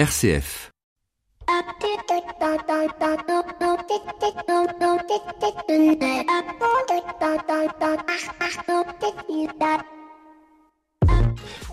[0.00, 0.70] RCF.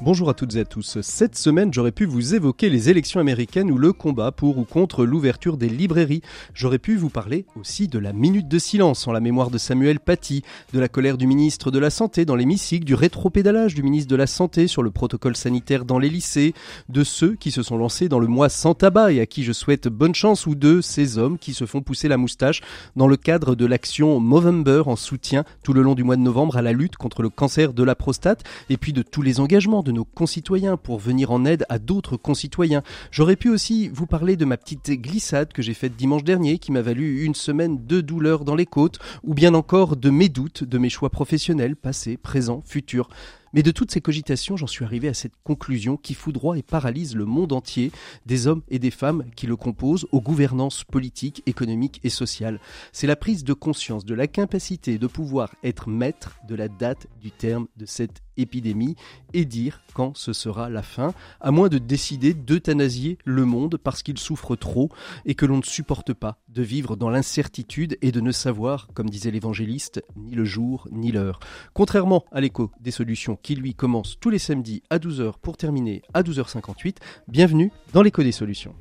[0.04, 1.02] Bonjour à toutes et à tous.
[1.02, 5.06] Cette semaine, j'aurais pu vous évoquer les élections américaines ou le combat pour ou contre
[5.06, 6.22] l'ouverture des librairies.
[6.54, 10.00] J'aurais pu vous parler aussi de la minute de silence en la mémoire de Samuel
[10.00, 14.08] Paty, de la colère du ministre de la Santé dans l'hémicycle, du rétropédalage du ministre
[14.12, 16.54] de la Santé sur le protocole sanitaire dans les lycées,
[16.90, 19.52] de ceux qui se sont lancés dans le mois sans tabac et à qui je
[19.52, 22.62] souhaite bonne chance ou de ces hommes qui se font pousser la moustache
[22.96, 26.56] dans le cadre de l'action Movember en soutien tout le long du mois de novembre
[26.58, 29.87] à la lutte contre le cancer de la prostate et puis de tous les engagements
[29.88, 32.84] de nos concitoyens pour venir en aide à d'autres concitoyens.
[33.10, 36.74] J'aurais pu aussi vous parler de ma petite glissade que j'ai faite dimanche dernier qui
[36.74, 40.66] m'a valu une semaine de douleur dans les côtes ou bien encore de mes doutes,
[40.66, 43.08] de mes choix professionnels, passés, présents, futurs.
[43.54, 47.16] Mais de toutes ces cogitations, j'en suis arrivé à cette conclusion qui foudroie et paralyse
[47.16, 47.92] le monde entier,
[48.26, 52.60] des hommes et des femmes qui le composent, aux gouvernances politiques, économiques et sociales.
[52.92, 57.08] C'est la prise de conscience de la capacité de pouvoir être maître de la date
[57.22, 58.96] du terme de cette épidémie
[59.34, 64.04] et dire quand ce sera la fin, à moins de décider d'euthanasier le monde parce
[64.04, 64.90] qu'il souffre trop
[65.26, 69.10] et que l'on ne supporte pas de vivre dans l'incertitude et de ne savoir, comme
[69.10, 71.40] disait l'évangéliste, ni le jour ni l'heure.
[71.74, 76.02] Contrairement à l'écho des solutions qui lui commence tous les samedis à 12h pour terminer
[76.14, 78.76] à 12h58, bienvenue dans l'écho des solutions.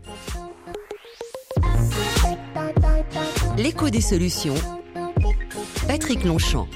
[3.57, 4.55] L'écho des solutions.
[5.89, 6.69] Patrick Longchamp.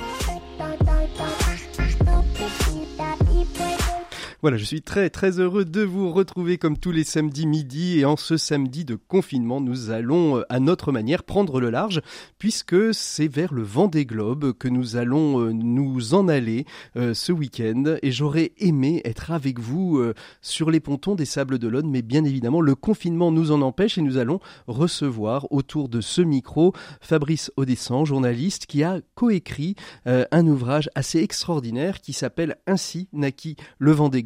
[4.42, 7.98] Voilà, je suis très très heureux de vous retrouver comme tous les samedis midi.
[7.98, 12.00] Et en ce samedi de confinement, nous allons euh, à notre manière prendre le large
[12.38, 16.64] puisque c'est vers le vent des globes que nous allons euh, nous en aller
[16.96, 17.96] euh, ce week-end.
[18.00, 20.02] Et j'aurais aimé être avec vous
[20.40, 24.02] sur les pontons des Sables d'Olonne mais bien évidemment le confinement nous en empêche et
[24.02, 29.74] nous allons recevoir autour de ce micro Fabrice Audescent, journaliste qui a coécrit
[30.06, 34.22] un ouvrage assez extraordinaire qui s'appelle Ainsi naquit le vent des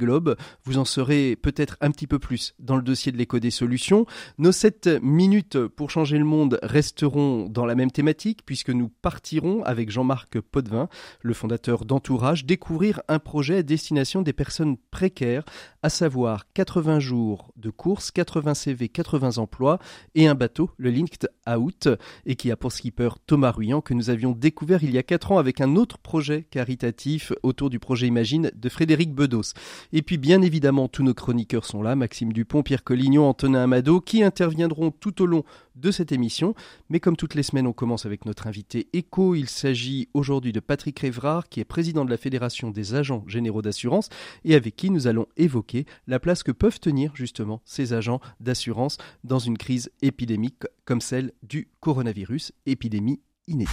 [0.64, 4.06] vous en saurez peut-être un petit peu plus dans le dossier de l'écho des solutions.
[4.38, 9.62] Nos 7 minutes pour changer le monde resteront dans la même thématique puisque nous partirons
[9.64, 10.88] avec Jean-Marc Potvin,
[11.22, 15.44] le fondateur d'Entourage, découvrir un projet à destination des personnes précaires,
[15.82, 19.78] à savoir 80 jours de course, 80 CV, 80 emplois
[20.14, 21.88] et un bateau, le Linked Out,
[22.26, 25.32] et qui a pour skipper Thomas Ruyant que nous avions découvert il y a 4
[25.32, 29.54] ans avec un autre projet caritatif autour du projet Imagine de Frédéric Bedos.
[29.96, 34.00] Et puis bien évidemment, tous nos chroniqueurs sont là, Maxime Dupont, Pierre Collignon, Antonin Amado,
[34.00, 35.44] qui interviendront tout au long
[35.76, 36.56] de cette émission.
[36.90, 39.36] Mais comme toutes les semaines, on commence avec notre invité écho.
[39.36, 43.62] Il s'agit aujourd'hui de Patrick Révrard, qui est président de la Fédération des agents généraux
[43.62, 44.08] d'assurance
[44.44, 48.98] et avec qui nous allons évoquer la place que peuvent tenir justement ces agents d'assurance
[49.22, 53.70] dans une crise épidémique comme celle du coronavirus, épidémie inédite.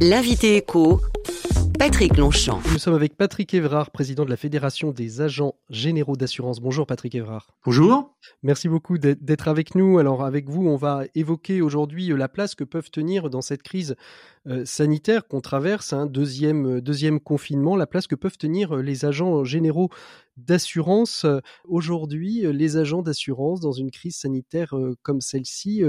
[0.00, 1.00] L'invité écho
[1.82, 2.60] Patrick Longchamp.
[2.70, 6.60] Nous sommes avec Patrick Évrard, président de la Fédération des agents généraux d'assurance.
[6.60, 7.56] Bonjour Patrick Évrard.
[7.66, 8.14] Bonjour.
[8.44, 9.98] Merci beaucoup d'être avec nous.
[9.98, 13.64] Alors avec vous, on va évoquer aujourd'hui euh, la place que peuvent tenir dans cette
[13.64, 13.96] crise
[14.46, 18.76] euh, sanitaire qu'on traverse, un hein, deuxième, euh, deuxième confinement, la place que peuvent tenir
[18.76, 19.90] les agents généraux
[20.36, 21.26] d'assurance.
[21.64, 25.82] Aujourd'hui, les agents d'assurance dans une crise sanitaire comme celle-ci,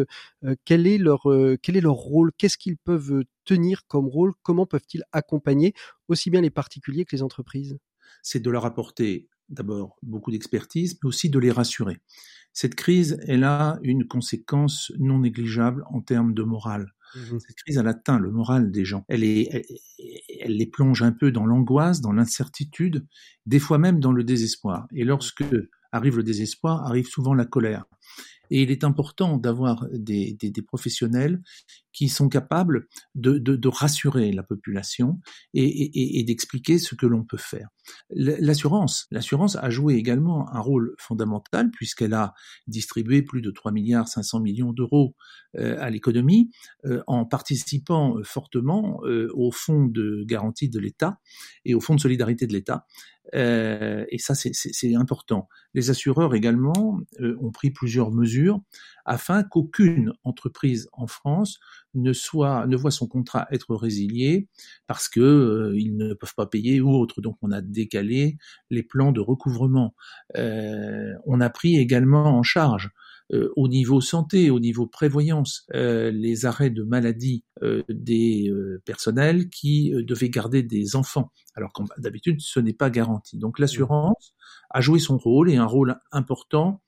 [0.66, 1.24] quel est leur
[1.62, 2.32] quel est leur rôle?
[2.38, 4.34] Qu'est-ce qu'ils peuvent tenir comme rôle?
[4.42, 5.74] Comment peuvent-ils accompagner
[6.08, 7.78] aussi bien les particuliers que les entreprises?
[8.22, 12.00] C'est de leur apporter d'abord beaucoup d'expertise, mais aussi de les rassurer.
[12.54, 16.94] Cette crise, elle a une conséquence non négligeable en termes de morale.
[17.16, 19.06] Mmh Cette crise, elle atteint le moral des gens.
[19.08, 23.06] Elle, les plonge un peu dans l'angoisse, dans l'incertitude,
[23.46, 24.88] des fois même dans le désespoir.
[24.94, 25.44] Et lorsque
[25.92, 27.86] arrive le désespoir, arrive souvent la colère.
[28.54, 30.38] Et il est important d'avoir des,
[30.68, 31.42] professionnels
[31.92, 35.20] qui sont capables de, rassurer la population
[35.56, 37.70] et, d'expliquer ce que l'on peut faire.
[38.12, 39.08] L'assurance,
[39.56, 42.36] a joué également un rôle fondamental puisqu'elle a
[42.68, 45.16] distribué plus de 3 milliards 500 millions d'euros
[45.58, 46.52] euh, à l'économie
[46.86, 51.18] euh, en participant fortement euh, au fonds de garantie de l'État
[51.66, 52.86] et au fonds de solidarité de l'État.
[53.34, 55.50] Et ça, c'est important.
[55.74, 58.62] Les assureurs également ont pris plusieurs mesures
[59.06, 61.60] afin qu'aucune entreprise en France
[61.94, 64.48] ne soit ne voit son contrat être résilié
[64.88, 67.22] parce que euh, ils ne peuvent pas payer ou autre.
[67.22, 68.38] Donc on a décalé
[68.70, 69.94] les plans de recouvrement.
[70.38, 72.90] Euh, on a pris également en charge euh,
[73.56, 78.52] au niveau santé, au niveau prévoyance, euh, les arrêts de maladie euh, des
[78.86, 83.38] personnels qui devaient garder des enfants, alors que d'habitude ce n'est pas garanti.
[83.38, 84.34] Donc l'assurance
[84.70, 86.82] a joué son rôle et un rôle important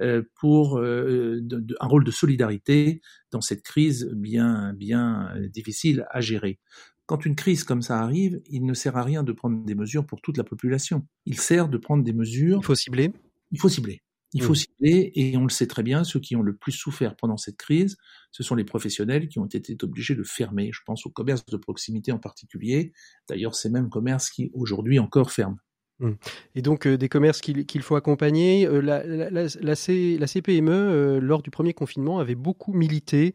[0.00, 1.40] euh, pour euh,
[1.80, 6.58] un rôle de solidarité dans cette crise bien bien difficile à gérer.
[7.06, 10.06] Quand une crise comme ça arrive, il ne sert à rien de prendre des mesures
[10.06, 11.06] pour toute la population.
[11.26, 12.60] Il sert de prendre des mesures.
[12.62, 13.12] Il faut cibler.
[13.50, 14.02] Il faut cibler.
[14.34, 17.16] Il faut cibler, et on le sait très bien, ceux qui ont le plus souffert
[17.16, 17.96] pendant cette crise,
[18.30, 20.70] ce sont les professionnels qui ont été obligés de fermer.
[20.72, 22.92] Je pense aux commerces de proximité en particulier.
[23.28, 25.58] D'ailleurs, ces mêmes commerces qui aujourd'hui encore ferment.
[26.02, 26.12] Mmh.
[26.56, 28.66] Et donc euh, des commerces qu'il faut accompagner.
[28.66, 33.34] Euh, la, la, la, CPME, euh, lors du premier confinement, avait beaucoup milité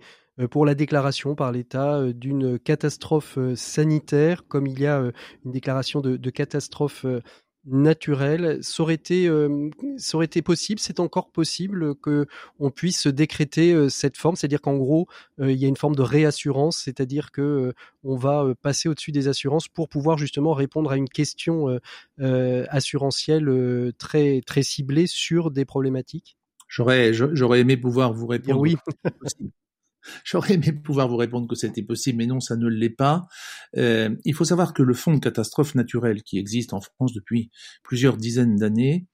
[0.52, 5.12] pour la déclaration par l'État d'une catastrophe sanitaire, comme il y a
[5.44, 7.08] une déclaration de, de catastrophe
[7.68, 8.60] naturel.
[8.64, 12.26] Ça aurait été, euh, ça aurait été possible, c'est encore possible que
[12.60, 15.08] on puisse décréter euh, cette forme, c'est-à-dire qu'en gros,
[15.40, 17.74] euh, il y a une forme de réassurance, c'est-à-dire que
[18.04, 21.80] on va passer au-dessus des assurances pour pouvoir justement répondre à une question
[22.20, 26.38] assurantielle très très ciblée sur des problématiques.
[26.68, 28.60] J'aurais j'aurais aimé pouvoir vous répondre.
[28.62, 28.78] Oui.
[30.24, 33.28] J'aurais aimé pouvoir vous répondre que c'était possible, mais non, ça ne l'est pas.
[33.78, 37.52] Euh, il faut savoir que le fonds de catastrophe naturelle qui existe en France depuis
[37.84, 39.08] plusieurs dizaines d'années,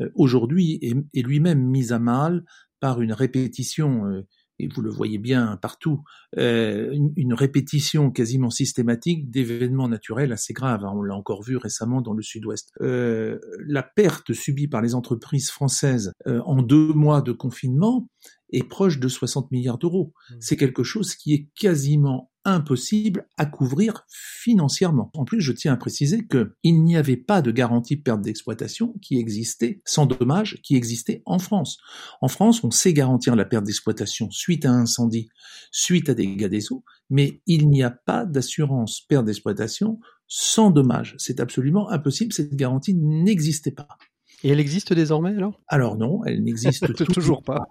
[0.00, 2.44] euh, aujourd'hui est, lui-même mis à mal
[2.80, 4.26] par une répétition euh,
[4.60, 6.02] et vous le voyez bien partout,
[6.38, 10.84] euh, une, répétition quasiment systématique d'événements naturels assez graves.
[10.84, 12.70] On l'a encore vu récemment dans le sud-ouest.
[12.80, 18.08] Euh, la perte subie par les entreprises françaises euh, en deux mois de confinement
[18.52, 20.12] est proche de 60 milliards d'euros.
[20.30, 20.34] Mmh.
[20.40, 25.10] C'est quelque chose qui est quasiment impossible à couvrir financièrement.
[25.14, 28.94] En plus, je tiens à préciser qu'il n'y avait pas de garantie de perte d'exploitation
[29.02, 31.78] qui existait, sans dommage, qui existait en France.
[32.20, 35.28] En France, on sait garantir la perte d'exploitation suite à un incendie,
[35.70, 40.70] suite à des dégâts des eaux, mais il n'y a pas d'assurance perte d'exploitation sans
[40.70, 41.16] dommage.
[41.18, 43.88] C'est absolument impossible, cette garantie n'existait pas.
[44.42, 45.60] Et elle existe désormais alors?
[45.68, 47.66] Alors non, elle n'existe toujours pas.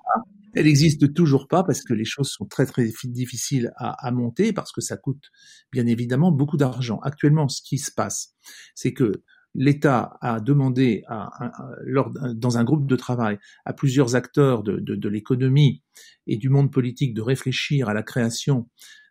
[0.53, 4.71] Elle n'existe toujours pas parce que les choses sont très très difficiles à, monter parce
[4.71, 5.29] que ça coûte
[5.71, 6.99] bien évidemment beaucoup d'argent.
[7.03, 8.35] Actuellement, ce qui se passe,
[8.75, 9.23] c'est que
[9.55, 11.29] l'État a demandé à,
[12.35, 15.83] dans un groupe de travail à plusieurs acteurs de, de l'économie
[16.27, 18.69] et du monde politique de réfléchir à la création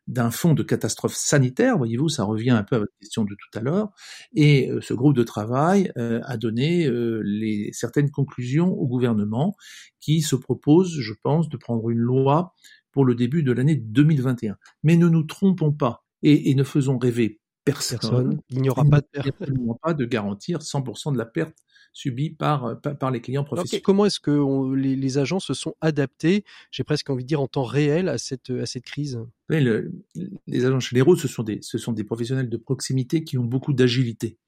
[0.09, 3.59] d'un fonds de catastrophe sanitaire, voyez-vous, ça revient un peu à votre question de tout
[3.59, 3.91] à l'heure,
[4.35, 9.55] et euh, ce groupe de travail euh, a donné euh, les, certaines conclusions au gouvernement
[10.01, 12.55] qui se propose, je pense, de prendre une loi
[12.91, 14.57] pour le début de l'année 2021.
[14.83, 18.41] Mais ne nous trompons pas et, ne faisons rêver personne.
[18.49, 21.55] Il n'y aura pas de pas de garantir 100% de la perte
[21.93, 23.83] subis euh, par, par les clients professionnels.
[23.83, 27.65] comment est-ce que les, agents se sont adaptés, j'ai presque envie de dire en temps
[27.65, 29.21] réel, à cette, à cette crise?
[29.49, 33.73] Les agents généraux, ce sont, des, ce sont des professionnels de proximité qui ont beaucoup
[33.73, 34.39] d'agilité.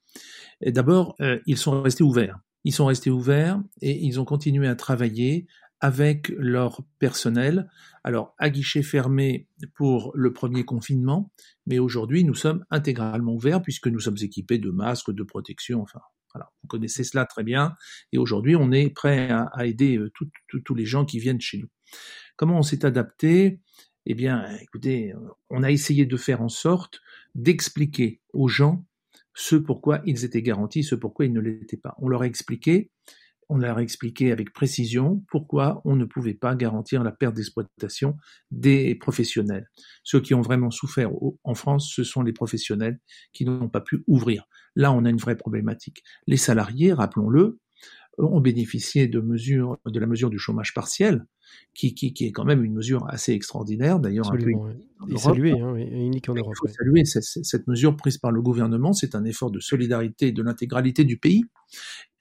[0.65, 2.39] D'abord, euh, ils sont restés ouverts.
[2.65, 5.47] Ils sont restés ouverts et ils ont continué à travailler
[5.81, 7.71] avec leur personnel.
[8.05, 11.33] Alors, à guichet fermé pour le premier confinement,
[11.67, 16.01] mais aujourd'hui, nous sommes intégralement ouverts puisque nous sommes équipés de masques, de protection, enfin,
[16.35, 17.75] vous connaissez cela très bien.
[18.12, 20.11] Et aujourd'hui, on est prêt à, aider euh,
[20.65, 21.69] tous les gens qui viennent chez nous.
[22.37, 23.61] Comment on s'est adapté?
[24.06, 25.12] Eh bien, écoutez,
[25.50, 27.00] on a essayé de faire en sorte
[27.35, 28.85] d'expliquer aux gens
[29.35, 31.94] ce pourquoi ils étaient garantis, ce pourquoi ils ne l'étaient pas.
[31.99, 32.91] On leur a expliqué
[33.50, 38.16] on leur a expliqué avec précision pourquoi on ne pouvait pas garantir la perte d'exploitation
[38.52, 39.69] des professionnels.
[40.05, 41.11] Ceux qui ont vraiment souffert
[41.43, 43.00] en France, ce sont les professionnels
[43.33, 44.45] qui n'ont pas pu ouvrir.
[44.77, 46.03] Là, on a une vraie problématique.
[46.27, 47.59] Les salariés, rappelons-le,
[48.19, 51.25] ont bénéficié de la mesure du chômage partiel,
[51.75, 56.29] qui, qui, qui est quand même une mesure assez extraordinaire, d'ailleurs un peu hein, unique
[56.29, 56.55] en Europe.
[56.57, 60.33] Il faut saluer cette, cette, mesure prise par le gouvernement, c'est un effort de solidarité
[60.33, 61.45] de l'intégralité du pays,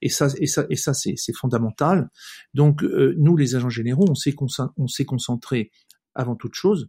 [0.02, 2.08] et ça, et ça, et ça c'est fondamental.
[2.54, 5.70] Donc euh, nous, les agents généraux, on s'est concentré
[6.14, 6.88] avant toute chose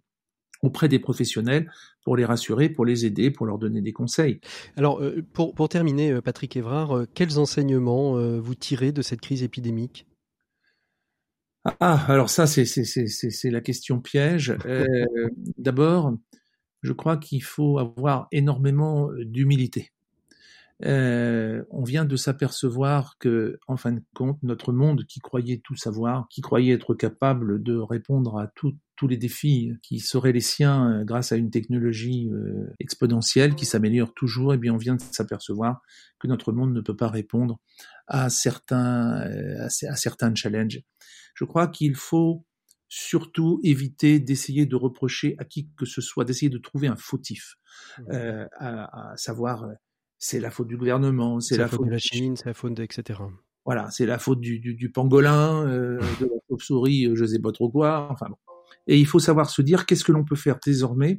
[0.62, 1.72] auprès des professionnels
[2.04, 4.40] pour les rassurer, pour les aider, pour leur donner des conseils.
[4.78, 7.92] Alors, euh, pour, pour terminer, euh, Patrick Évrard, euh, quels enseignements
[8.40, 10.08] vous tirez de cette crise épidémique?
[11.80, 14.56] Ah, alors ça, c'est la question piège.
[15.58, 16.16] D'abord,
[16.82, 19.92] je crois qu'il faut avoir énormément d'humilité.
[20.86, 25.76] Euh, on vient de s'apercevoir que, en fin de compte, notre monde qui croyait tout
[25.76, 28.48] savoir, qui croyait être capable de répondre à
[29.02, 33.66] tous les défis qui seraient les siens euh, grâce à une technologie euh, exponentielle qui
[33.66, 35.82] s'améliore toujours, et eh bien on vient de s'apercevoir
[36.20, 37.60] que notre monde ne peut pas répondre
[38.06, 39.28] à certains,
[39.58, 40.84] à, certains challenges.
[41.34, 42.46] Je crois qu'il faut
[42.90, 47.56] surtout éviter d'essayer de reprocher à qui que ce soit, d'essayer de trouver un fautif,
[47.98, 48.14] mmh.
[48.60, 49.66] à, savoir
[50.20, 53.20] c'est la faute du gouvernement, c'est la, faute de la Chine, c'est la faute, etc.
[53.66, 57.52] voilà, c'est la faute du, du, du pangolin, euh, de la chauve-souris, je sais pas
[57.52, 58.08] trop quoi.
[58.12, 58.38] Enfin bon.
[58.92, 61.18] Et il faut savoir se dire qu'est-ce que l'on peut faire désormais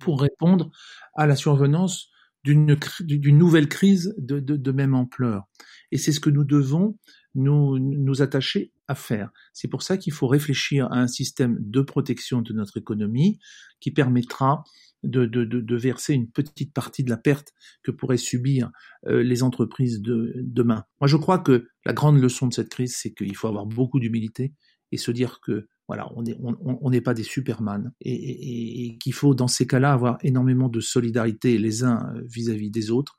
[0.00, 0.70] pour répondre
[1.14, 2.08] à la survenance
[2.42, 5.44] d'une nouvelle crise de, même ampleur.
[5.92, 6.96] Et c'est ce que nous devons
[7.34, 9.28] nous, attacher à faire.
[9.52, 13.40] C'est pour ça qu'il faut réfléchir à un système de protection de notre économie
[13.78, 14.64] qui permettra
[15.02, 18.70] de, verser une petite partie de la perte que pourraient subir
[19.06, 20.84] euh, les entreprises de demain.
[21.02, 24.00] Moi, je crois que la grande leçon de cette crise, c'est qu'il faut avoir beaucoup
[24.00, 24.54] d'humilité
[24.92, 29.34] et se dire que voilà, on n'est on, pas des superman et, et, qu'il faut
[29.34, 33.18] dans ces cas-là avoir énormément de solidarité les uns vis-à-vis des autres.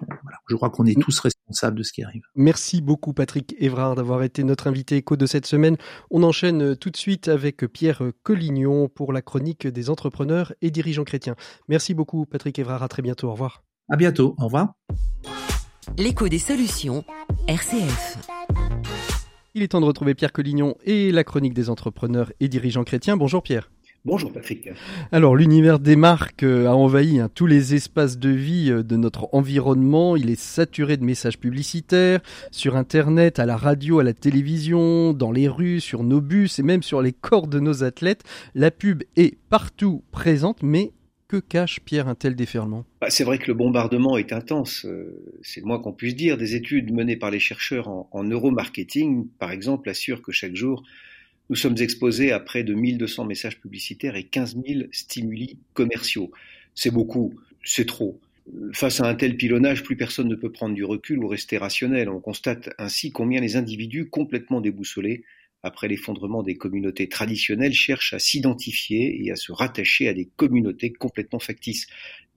[0.00, 2.22] Voilà, je crois qu'on est tous responsables de ce qui arrive.
[2.34, 5.76] Merci beaucoup Patrick Évrard d'avoir été notre invité écho de cette semaine.
[6.10, 11.04] On enchaîne tout de suite avec Pierre Collignon pour la chronique des entrepreneurs et dirigeants
[11.04, 11.36] chrétiens.
[11.68, 13.62] Merci beaucoup Patrick Évrard, à très bientôt, au revoir.
[13.88, 14.74] À bientôt, au revoir.
[15.96, 17.04] L'écho des solutions,
[17.48, 18.18] RCF.
[19.56, 23.16] Il est temps de retrouver Pierre Collignon et la chronique des entrepreneurs et dirigeants chrétiens.
[23.16, 23.70] Bonjour Pierre.
[24.04, 24.68] Bonjour Patrick.
[25.12, 28.96] Alors l'univers des marques euh, a envahi hein, tous les espaces de vie euh, de
[28.96, 30.14] notre environnement.
[30.14, 32.20] Il est saturé de messages publicitaires
[32.50, 36.62] sur Internet, à la radio, à la télévision, dans les rues, sur nos bus et
[36.62, 38.24] même sur les corps de nos athlètes.
[38.54, 40.92] La pub est partout présente, mais
[41.28, 42.84] que cache Pierre un tel déferlement?
[43.00, 46.36] Bah, C'est vrai que le bombardement est intense, euh, c'est le moins qu'on puisse dire.
[46.36, 50.84] Des études menées par les chercheurs en, neuromarketing, par exemple, assurent que chaque jour,
[51.50, 56.30] nous sommes exposés à près de 1200 messages publicitaires et 15 000 stimuli commerciaux.
[56.74, 58.20] C'est beaucoup, c'est trop.
[58.72, 62.08] Face à un tel pilonnage, plus personne ne peut prendre du recul ou rester rationnel.
[62.08, 65.24] On constate ainsi combien les individus complètement déboussolés
[65.66, 70.92] après l'effondrement des communautés traditionnelles, cherchent à s'identifier et à se rattacher à des communautés
[70.92, 71.86] complètement factices.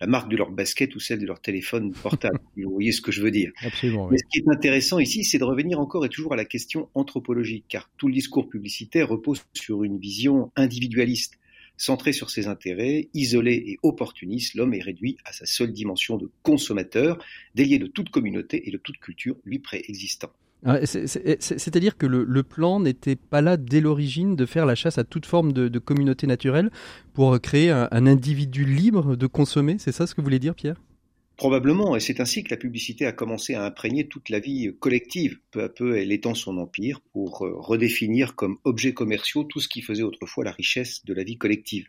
[0.02, 2.40] La marque de leur basket ou celle de leur téléphone portable.
[2.58, 3.52] Vous voyez ce que je veux dire.
[3.62, 4.10] Absolument.
[4.10, 6.90] Mais ce qui est intéressant ici, c'est de revenir encore et toujours à la question
[6.94, 11.38] anthropologique, car tout le discours publicitaire repose sur une vision individualiste.
[11.76, 16.30] Centré sur ses intérêts, isolé et opportuniste, l'homme est réduit à sa seule dimension de
[16.44, 17.24] consommateur,
[17.56, 20.32] délié de toute communauté et de toute culture lui préexistant.
[20.66, 25.04] Ah, c'est-à-dire que le, plan n'était pas là dès l'origine de faire la chasse à
[25.04, 26.70] toute forme de, communauté naturelle
[27.14, 30.76] pour créer un, individu libre de consommer, c'est ça ce que vous voulez dire Pierre?
[31.38, 35.40] Probablement, et c'est ainsi que la publicité a commencé à imprégner toute la vie collective.
[35.52, 39.70] Peu à peu, elle étend son empire pour euh, redéfinir comme objets commerciaux tout ce
[39.70, 41.88] qui faisait autrefois la richesse de la vie collective.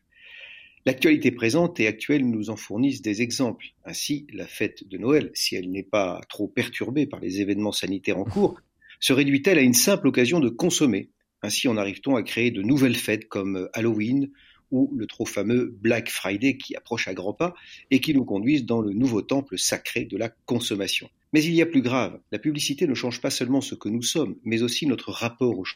[0.87, 3.67] L'actualité présente et actuelle nous en fournissent des exemples.
[3.85, 8.17] Ainsi, la fête de Noël, si elle n'est pas trop perturbée par les événements sanitaires
[8.17, 8.59] en cours,
[8.99, 11.11] se réduit-elle à une simple occasion de consommer?
[11.43, 14.31] Ainsi en arrive-t-on à créer de nouvelles fêtes comme Halloween
[14.71, 17.55] ou le trop fameux Black Friday qui approche à grands pas
[17.91, 21.11] et qui nous conduisent dans le nouveau temple sacré de la consommation.
[21.35, 24.03] Mais il y a plus grave, la publicité ne change pas seulement ce que nous
[24.03, 25.67] sommes, mais aussi notre rapport aux.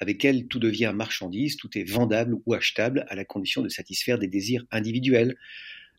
[0.00, 4.18] Avec elle, tout devient marchandise, tout est vendable ou achetable à la condition de satisfaire
[4.18, 5.36] des désirs individuels.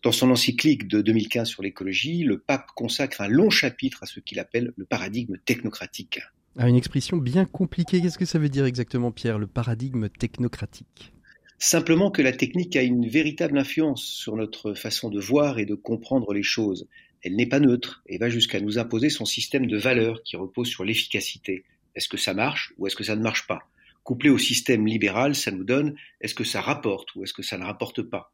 [0.04, 4.20] Dans son encyclique de 2015 sur l'écologie, le pape consacre un long chapitre à ce
[4.20, 6.20] qu'il appelle le paradigme technocratique.
[6.58, 8.02] Ah, une expression bien compliquée.
[8.02, 11.12] Qu'est-ce que ça veut dire exactement, Pierre, le paradigme technocratique?
[11.58, 15.76] Simplement que la technique a une véritable influence sur notre façon de voir et de
[15.76, 16.88] comprendre les choses.
[17.24, 20.68] Elle n'est pas neutre et va jusqu'à nous imposer son système de valeurs qui repose
[20.68, 21.64] sur l'efficacité.
[21.96, 23.68] Est-ce que ça marche ou est-ce que ça ne marche pas?
[24.06, 27.58] Couplé au système libéral, ça nous donne est-ce que ça rapporte ou est-ce que ça
[27.58, 28.32] ne rapporte pas?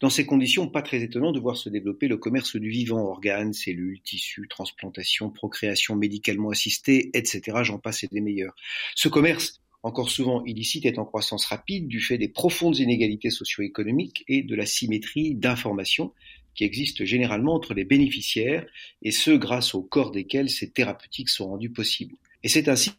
[0.00, 3.52] Dans ces conditions, pas très étonnant de voir se développer le commerce du vivant, organes,
[3.52, 7.58] cellules, tissus, transplantation, procréation médicalement assistée, etc.
[7.64, 8.54] J'en passe et des meilleurs.
[8.94, 14.24] Ce commerce, encore souvent illicite, est en croissance rapide du fait des profondes inégalités socio-économiques
[14.26, 16.14] et de la symétrie d'information
[16.54, 18.64] qui existe généralement entre les bénéficiaires
[19.02, 22.16] et ceux grâce au corps desquels ces thérapeutiques sont rendues possibles.
[22.42, 22.92] Et c'est ainsi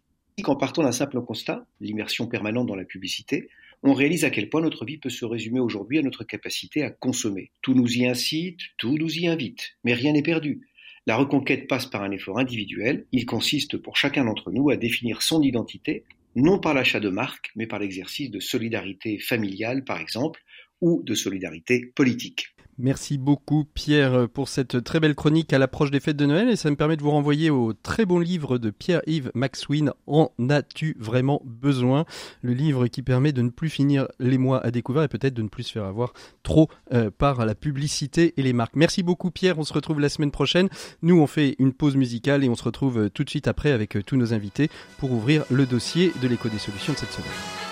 [0.43, 3.49] qu'en partant d'un simple constat, l'immersion permanente dans la publicité,
[3.83, 6.91] on réalise à quel point notre vie peut se résumer aujourd'hui à notre capacité à
[6.91, 7.51] consommer.
[7.61, 10.67] Tout nous y incite, tout nous y invite, mais rien n'est perdu.
[11.07, 15.23] La reconquête passe par un effort individuel, il consiste pour chacun d'entre nous à définir
[15.23, 16.03] son identité,
[16.35, 20.43] non par l'achat de marques, mais par l'exercice de solidarité familiale, par exemple,
[20.79, 22.55] ou de solidarité politique.
[22.77, 26.55] Merci beaucoup Pierre pour cette très belle chronique à l'approche des fêtes de Noël et
[26.55, 30.95] ça me permet de vous renvoyer au très bon livre de Pierre-Yves Maxwin En as-tu
[30.99, 32.05] vraiment besoin?
[32.41, 35.41] Le livre qui permet de ne plus finir les mois à découvert et peut-être de
[35.41, 36.13] ne plus se faire avoir
[36.43, 38.75] trop euh, par la publicité et les marques.
[38.75, 40.69] Merci beaucoup Pierre, on se retrouve la semaine prochaine.
[41.01, 43.71] Nous on fait une pause musicale et on se retrouve euh, tout de suite après
[43.71, 47.11] avec euh, tous nos invités pour ouvrir le dossier de l'écho des solutions de cette
[47.11, 47.70] semaine.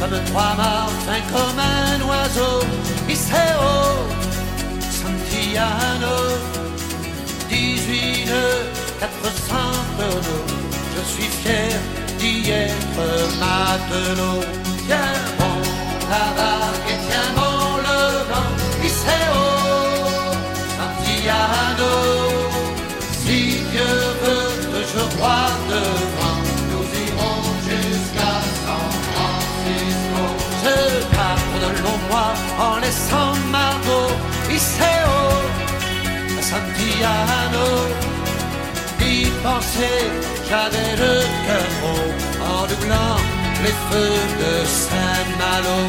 [0.00, 2.64] Fameux trois morts, fin comme un oiseau,
[3.06, 3.70] Iseo,
[4.98, 6.16] Santiano,
[7.50, 8.30] 18
[8.98, 9.54] 400
[9.98, 10.46] tonneaux,
[10.96, 11.72] je suis fier
[12.18, 13.06] d'y être
[13.40, 14.42] matelot.
[14.86, 15.60] Tiens bon
[16.08, 18.52] la vague et tiens bon le vent,
[18.82, 19.44] Iseo,
[20.78, 21.94] Santiano,
[23.22, 23.38] si
[23.70, 26.09] Dieu veut que je croie devant,
[32.12, 34.12] en laissant Margot,
[34.50, 35.18] Iseo,
[36.40, 37.68] Santiano,
[39.00, 40.00] y penser,
[40.48, 42.10] j'avais le cœur gros
[42.52, 43.16] en doublant
[43.62, 45.80] les feux de Saint-Malo.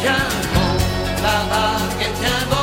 [0.00, 0.74] Tiens bon
[1.22, 2.57] la vague et tiens bon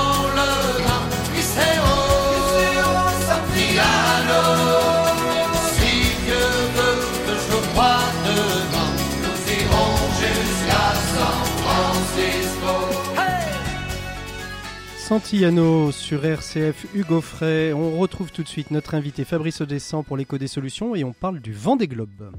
[15.07, 17.73] Santillano sur RCF, Hugo Frey.
[17.73, 21.13] On retrouve tout de suite notre invité Fabrice Audescent pour l'écho des solutions et on
[21.13, 22.31] parle du vent des globes.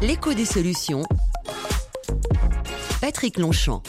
[0.00, 1.02] L'écho des solutions.
[3.00, 3.82] Patrick Longchamp.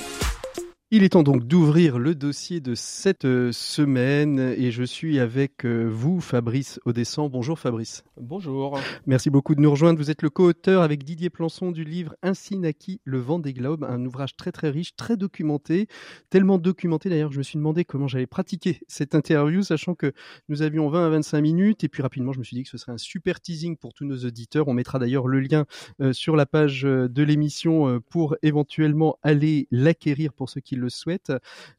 [0.95, 5.65] Il est temps donc d'ouvrir le dossier de cette euh, semaine et je suis avec
[5.65, 7.29] euh, vous, Fabrice Audescent.
[7.29, 8.03] Bonjour Fabrice.
[8.15, 8.79] Bonjour.
[9.07, 9.97] Merci beaucoup de nous rejoindre.
[9.97, 13.83] Vous êtes le co-auteur avec Didier Plançon du livre Ainsi naquit le vent des globes,
[13.85, 15.87] un ouvrage très très riche, très documenté,
[16.29, 20.13] tellement documenté d'ailleurs que je me suis demandé comment j'allais pratiquer cette interview, sachant que
[20.47, 22.77] nous avions 20 à 25 minutes et puis rapidement je me suis dit que ce
[22.77, 24.67] serait un super teasing pour tous nos auditeurs.
[24.67, 25.65] On mettra d'ailleurs le lien
[26.01, 31.31] euh, sur la page de l'émission pour éventuellement aller l'acquérir pour ceux qui le souhaitent.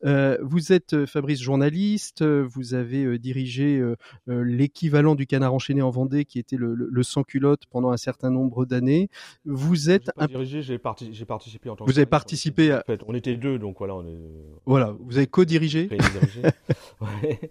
[0.05, 3.83] Euh, vous êtes euh, Fabrice journaliste, euh, vous avez dirigé
[4.27, 7.97] l'équivalent du canard enchaîné en Vendée qui était le, le, le sans culotte pendant un
[7.97, 9.09] certain nombre d'années.
[9.45, 12.11] Vous êtes pas un dirigé, j'ai parti- j'ai participé en tant Vous que avez journaliste.
[12.11, 14.17] participé à- En fait, on était deux, donc voilà, on est.
[14.67, 15.89] voilà, vous avez co-dirigé.
[17.01, 17.51] Ouais.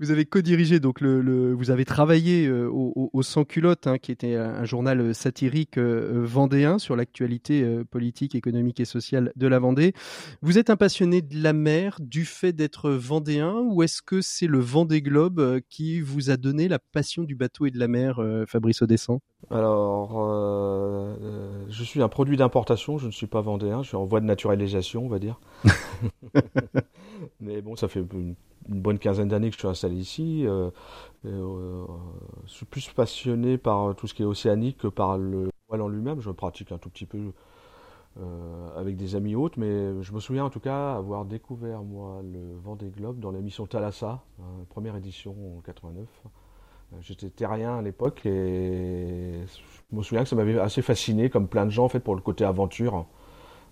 [0.00, 4.10] Vous avez co-dirigé donc le, le- vous avez travaillé euh, au, Sans Culotte, hein, qui
[4.12, 9.46] était un, un journal satirique euh, vendéen sur l'actualité euh, politique, économique et sociale de
[9.46, 9.92] la Vendée.
[10.42, 14.46] Vous êtes un passionné de la mer du fait d'être vendéen, ou est-ce que c'est
[14.46, 17.88] le Vendée Globe euh, qui vous a donné la passion du bateau et de la
[17.88, 23.40] mer, euh, Fabrice Audescent Alors, euh, je suis un produit d'importation, je ne suis pas
[23.40, 25.40] vendéen, je suis en voie de naturalisation, on va dire.
[27.40, 28.34] Mais bon, ça fait une,
[28.68, 30.44] une bonne quinzaine d'années que je suis installé ici.
[30.46, 30.70] euh,
[31.26, 31.84] euh,
[32.46, 35.88] je suis plus passionné par tout ce qui est océanique que par le voile en
[35.88, 36.20] lui-même.
[36.20, 37.32] Je pratique un tout petit peu
[38.20, 42.20] euh, avec des amis hôtes, mais je me souviens en tout cas avoir découvert moi
[42.22, 46.06] le Vendée Globe dans l'émission Thalassa, hein, première édition en 89.
[46.92, 49.40] Euh, J'étais terrien à l'époque et
[49.90, 52.14] je me souviens que ça m'avait assez fasciné, comme plein de gens en fait, pour
[52.14, 53.06] le côté aventure.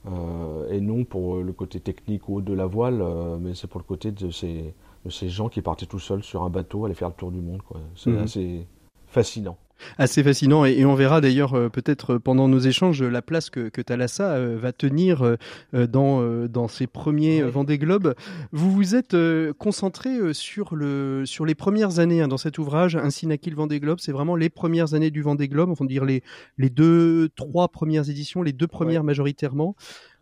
[0.04, 3.78] Euh, et non pour le côté technique ou de la voile, euh, mais c'est pour
[3.80, 4.74] le côté de ces,
[5.04, 7.40] de ces gens qui partaient tout seuls sur un bateau, aller faire le tour du
[7.40, 7.62] monde.
[7.62, 7.80] quoi.
[7.94, 8.18] C'est Mhm.
[8.24, 8.66] assez
[9.06, 9.56] fascinant.
[9.98, 13.50] Assez fascinant et, et on verra d'ailleurs euh, peut-être euh, pendant nos échanges la place
[13.50, 15.36] que, que Thalassa euh, va tenir euh,
[15.74, 18.14] euh, dans, euh, dans ses premiers Vendée Globe.
[18.52, 22.58] Vous vous êtes euh, concentré euh, sur, le, sur les premières années hein, dans cet
[22.58, 23.98] ouvrage, Ainsi naquit le Vendée Globe.
[24.00, 26.22] C'est vraiment les premières années du Vendée Globe, enfin dire les,
[26.58, 29.74] les deux, trois premières éditions, les deux premières majoritairement.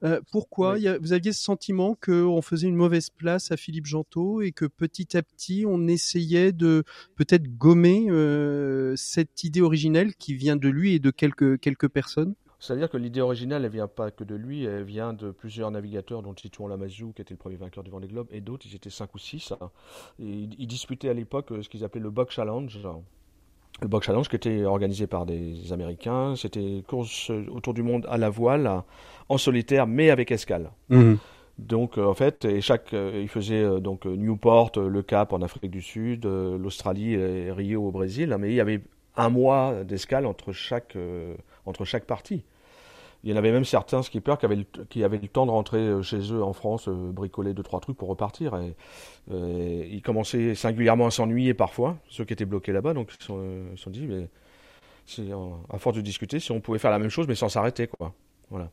[0.02, 3.86] Euh, pourquoi y a- Vous aviez ce sentiment qu'on faisait une mauvaise place à Philippe
[3.86, 6.84] Gentot et que petit à petit on essayait de
[7.16, 12.34] peut-être gommer euh, cette idée originelle qui vient de lui et de quelques, quelques personnes?
[12.62, 16.22] C'est-à-dire que l'idée originale, elle vient pas que de lui, elle vient de plusieurs navigateurs,
[16.22, 18.90] dont Titouan Lamazou, qui était le premier vainqueur du Vendée Globe, et d'autres, ils étaient
[18.90, 19.52] cinq ou six.
[19.60, 19.70] hein.
[20.18, 22.78] Et ils, ils disputaient à l'époque euh, ce qu'ils appelaient le Bug Challenge.
[23.82, 28.18] Le Bug Challenge qui était organisé par des Américains, c'était course autour du monde à
[28.18, 28.82] la voile,
[29.28, 30.70] en solitaire, mais avec escale.
[31.60, 35.42] Donc euh, en fait, et chaque, euh, il faisait euh, donc Newport, le Cap en
[35.42, 38.80] Afrique du Sud, l'Australie et Rio au Brésil, hein, mais il y avait
[39.16, 40.96] un mois d'escale entre chaque
[41.66, 42.44] entre chaque partie.
[43.22, 45.50] Il y en avait même certains skippers qui avaient le, qui avaient le temps de
[45.50, 48.54] rentrer euh, chez eux en France, euh, bricoler deux trois trucs pour repartir.
[48.56, 48.74] Et,
[49.30, 53.26] euh, ils commençaient singulièrement à s'ennuyer parfois, ceux qui étaient bloqués là-bas, donc ils se
[53.26, 54.28] sont, ils se sont dit, mais
[55.18, 57.86] euh, à force de discuter, si on pouvait faire la même chose, mais sans s'arrêter,
[57.88, 58.14] quoi.
[58.50, 58.70] Voilà.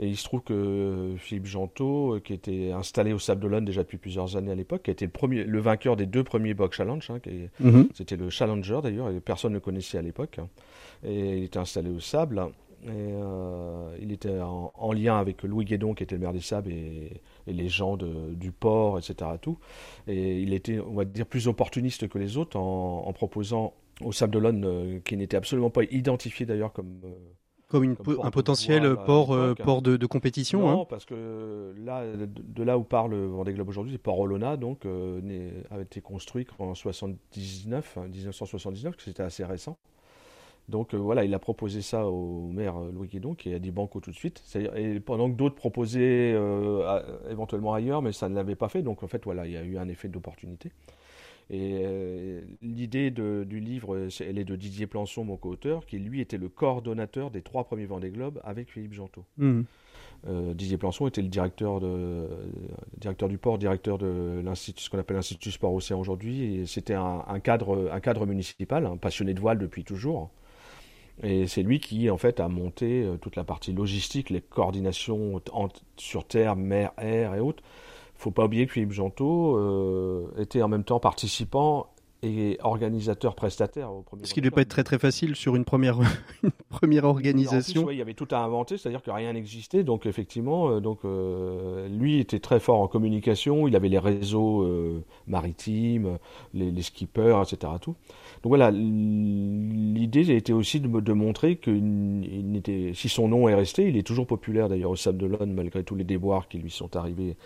[0.00, 3.98] Et il se trouve que Philippe Gentot, qui était installé au Sable d'Olonne déjà depuis
[3.98, 6.76] plusieurs années à l'époque, qui a été le, premier, le vainqueur des deux premiers Box
[6.76, 7.18] Challenge, hein,
[7.58, 7.88] Mhm.
[7.94, 10.38] c'était le Challenger d'ailleurs, et personne ne le connaissait à l'époque.
[10.38, 10.48] hein.
[11.04, 12.40] Et il était installé au Sable,
[12.84, 16.40] et euh, il était en, en lien avec Louis Guédon, qui était le maire des
[16.40, 19.30] Sables, et, et les gens de- du port, etc.
[19.40, 19.58] Tout.
[20.06, 24.12] Et il était, on va dire, plus opportuniste que les autres en, en proposant au
[24.12, 27.08] Sable d'Olonne, euh, qui n'était absolument pas identifié d'ailleurs comme, euh,
[27.66, 30.86] Comme, une, un potentiel port, port de, compétition Non, hein.
[30.88, 35.80] parce que là, de, là où parle Vendée Globe aujourd'hui, c'est Port Olona, donc, a
[35.80, 39.76] été construit en 79, 1979, que c'était assez récent.
[40.68, 44.10] Donc voilà, il a proposé ça au maire Louis Guédon, qui a dit banco tout
[44.10, 44.42] de suite.
[44.76, 46.36] Et pendant que d'autres proposaient
[47.30, 48.82] éventuellement ailleurs, mais ça ne l'avait pas fait.
[48.82, 50.70] Donc en fait, voilà, il y a eu un effet d'opportunité.
[51.50, 56.36] Et euh, l'idée du livre, elle est de Didier Plançon, mon co-auteur, qui lui était
[56.36, 59.24] le coordonnateur des trois premiers Vendée Globe avec Philippe Gentot.
[59.38, 59.62] Mmh.
[60.26, 62.26] Euh, Didier Plançon était le directeur, de,
[62.98, 66.56] directeur du port, directeur de l'institut, ce qu'on appelle l'Institut Sport Océan aujourd'hui.
[66.56, 70.30] Et c'était un, cadre, un cadre municipal, un passionné de voile depuis toujours.
[71.22, 75.40] Et c'est lui qui, en fait, a monté euh, toute la partie logistique, les coordinations
[75.96, 77.62] sur terre, mer, air et autres
[78.18, 81.86] faut pas oublier que Philippe Gentot euh, était en même temps participant
[82.24, 84.24] et organisateur prestataire au premier.
[84.26, 86.00] Ce qui ne devait pas être très très facile sur une première,
[86.42, 87.92] une première organisation.
[87.92, 89.84] il y avait tout à inventer, c'est-à-dire que rien n'existait.
[89.84, 93.68] Donc effectivement, euh, donc euh, lui était très fort en communication.
[93.68, 94.66] Il avait les réseaux
[95.28, 96.18] maritimes,
[96.54, 97.72] les, les, skippers, etc.
[97.80, 97.94] Tout.
[98.42, 101.70] Donc voilà, l'idée était aussi de, de montrer que
[102.94, 105.94] si son nom est resté, il est toujours populaire d'ailleurs au Sable d'Olonne malgré tous
[105.94, 107.36] les déboires qui lui sont arrivés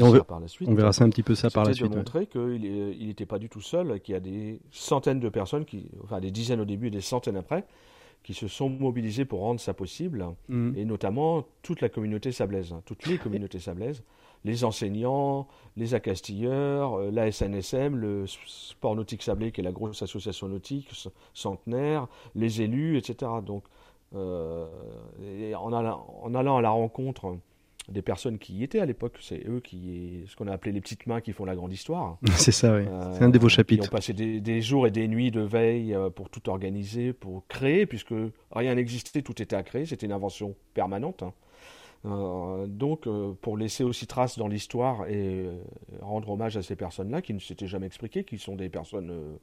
[0.00, 0.68] on par la suite.
[0.68, 1.90] On verra ça un petit peu ça par la suite.
[1.90, 5.64] de montrer qu'il n'était pas du tout seul, qu'il y a des centaines de personnes,
[5.64, 7.64] qui, enfin des dizaines au début et des centaines après,
[8.22, 10.72] qui se sont mobilisées pour rendre ça possible, mm.
[10.76, 14.02] et notamment toute la communauté sablaise, hein, toutes les communautés sablaises
[14.44, 20.02] les enseignants, les accastilleurs, euh, la SNSM, le Sport Nautique Sablé, qui est la grosse
[20.02, 20.90] association nautique
[21.32, 23.30] centenaire, les élus, etc.
[23.44, 23.64] Donc,
[24.14, 24.66] euh,
[25.54, 27.38] en, allant, à la rencontre
[27.88, 30.80] des personnes qui y étaient à l'époque, c'est eux qui, ce qu'on a appelé les
[30.80, 32.18] petites mains qui font la grande histoire.
[32.36, 32.84] c'est ça, oui.
[32.86, 33.84] Euh, c'est un de vos chapitres.
[33.84, 37.86] Ils ont passé des, jours et des nuits de veille pour tout organiser, pour créer,
[37.86, 38.14] puisque
[38.50, 41.22] rien n'existait, tout était à créer, c'était une invention permanente.
[41.22, 41.32] Hein.
[42.04, 45.62] Euh, donc, euh, pour laisser aussi trace dans l'histoire et euh,
[46.00, 49.38] rendre hommage à ces personnes-là qui ne s'étaient jamais expliquées, qui sont des personnes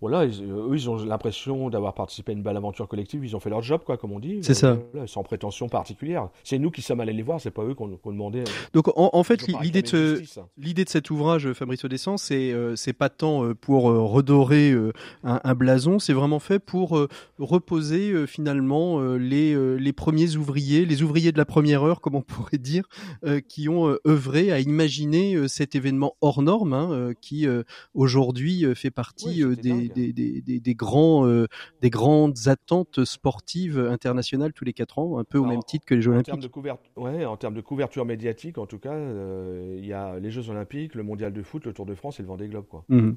[0.00, 3.24] voilà, eux, ils ont l'impression d'avoir participé à une belle aventure collective.
[3.24, 4.40] Ils ont fait leur job, quoi, comme on dit.
[4.42, 4.78] C'est ça.
[5.06, 6.28] sans prétention particulière.
[6.44, 8.44] C'est nous qui sommes allés les voir, c'est pas eux qu'on demandait.
[8.74, 10.22] Donc, en, fait, l'idée de, ce,
[10.58, 14.74] l'idée de cet ouvrage, Fabrice Audescent, c'est euh, c'est pas tant euh, pour euh, redorer
[15.22, 17.06] un, blason, c'est vraiment fait pour
[17.38, 22.58] reposer finalement les, les premiers ouvriers, les ouvriers de la première heure, comme on pourrait
[22.58, 22.84] dire,
[23.48, 27.46] qui ont œuvré à imaginer cet événement hors norme, hein, qui
[27.94, 31.46] aujourd'hui fait partie des des, grands, euh,
[31.82, 35.94] des grandes attentes sportives internationales tous les quatre ans, un peu au même titre que
[35.94, 36.34] les Jeux Olympiques.
[36.34, 40.94] en termes de couverture médiatique, en tout cas, euh, il y a les Jeux Olympiques,
[40.94, 42.66] le Mondial de foot, le Tour de France et le Vendée Globe.
[42.68, 42.84] Quoi.
[42.88, 43.12] Mmh.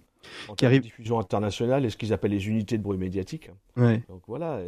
[0.49, 0.81] En qui arrive...
[0.81, 3.49] de diffusion internationale et ce qu'ils appellent les unités de bruit médiatique.
[3.77, 4.59] Donc voilà,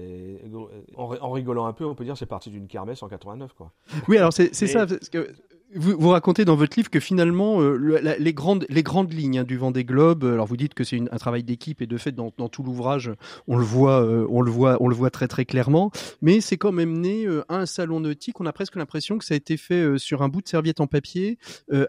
[0.95, 3.53] en, rigolant un peu, on peut dire c'est parti d'une kermesse en 89.
[3.53, 3.71] Quoi.
[4.07, 4.87] Oui, alors c'est ça.
[4.87, 5.27] Parce que
[5.75, 9.43] vous, vous, racontez dans votre livre que finalement, euh, les, grandes, les grandes lignes hein,
[9.43, 12.33] du Vendée Globe, alors vous dites que c'est un travail d'équipe et de fait, dans,
[12.37, 13.11] dans tout l'ouvrage,
[13.47, 16.57] on, le voit, euh, on, le voit, on le voit très très clairement, mais c'est
[16.57, 18.39] quand même né euh, à un salon nautique.
[18.41, 20.87] On a presque l'impression que ça a été fait sur un bout de serviette en
[20.87, 21.37] papier,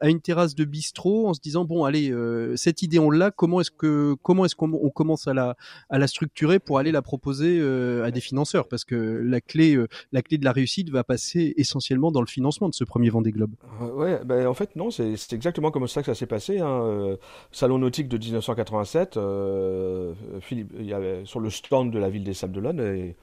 [0.00, 2.14] à une terrasse de bistrot, en se disant bon, allez,
[2.56, 5.56] cette idée on l'a, comment est-ce que comment est-ce qu'on commence à la,
[5.90, 8.68] à la structurer pour aller la proposer à des financeurs?
[8.68, 9.78] Parce que la clé,
[10.12, 13.32] la clé de la réussite va passer essentiellement dans le financement de ce premier Vendée
[13.32, 13.54] Globe.
[13.80, 16.60] Euh, ouais, ben, en fait, non, c'est exactement comme ça que ça s'est passé.
[16.60, 16.82] Hein.
[16.82, 17.16] Euh,
[17.50, 22.24] Salon nautique de 1987, euh, Philippe, il y avait, sur le stand de la ville
[22.24, 23.16] des Sables d'Olonne et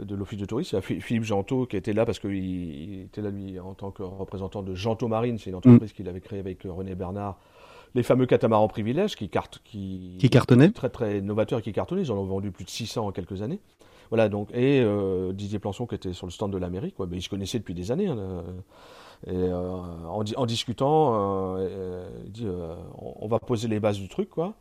[0.00, 3.22] de l'office de tourisme, il y a Philippe Gentot qui était là parce qu'il était
[3.22, 5.94] là lui en tant que représentant de Gentot Marine, c'est une entreprise mm.
[5.94, 7.38] qu'il avait créée avec René Bernard
[7.94, 10.70] les fameux catamarans privilèges qui, carte, qui, qui cartonnaient.
[10.70, 12.02] Très très novateurs qui cartonnaient.
[12.02, 13.60] Ils en ont vendu plus de 600 en quelques années.
[14.10, 14.84] Voilà donc et
[15.32, 17.74] Didier Plançon qui était sur le stand de l'Amérique, quoi, ben, ils se connaissaient depuis
[17.74, 18.08] des années.
[18.08, 18.42] Hein,
[19.26, 24.08] et euh, en, en, discutant, euh, il dit euh, on, va poser les bases du
[24.08, 24.54] truc, quoi.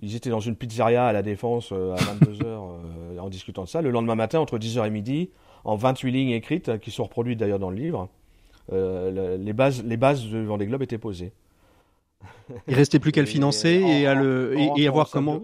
[0.00, 3.82] Ils étaient dans une pizzeria à la Défense à 22h en discutant de ça.
[3.82, 5.30] Le lendemain matin, entre 10h et midi,
[5.64, 8.08] en 28 lignes écrites, qui sont reproduites d'ailleurs dans le livre,
[8.70, 11.32] les, bases, les bases du Vendée Globe étaient posées.
[12.68, 15.42] Il restait plus qu'à le financer et, à, le, et, à voir comment.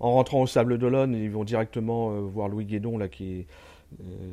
[0.00, 3.46] En rentrant au Sable d'Olonne, ils vont directement voir Louis Guédon, là, qui est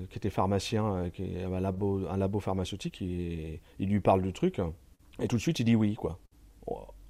[0.10, 4.22] qui était pharmacien, euh, qui avait un labo, un labo pharmaceutique, et il lui parle
[4.22, 4.60] du truc,
[5.20, 6.20] et tout de suite il dit oui, quoi.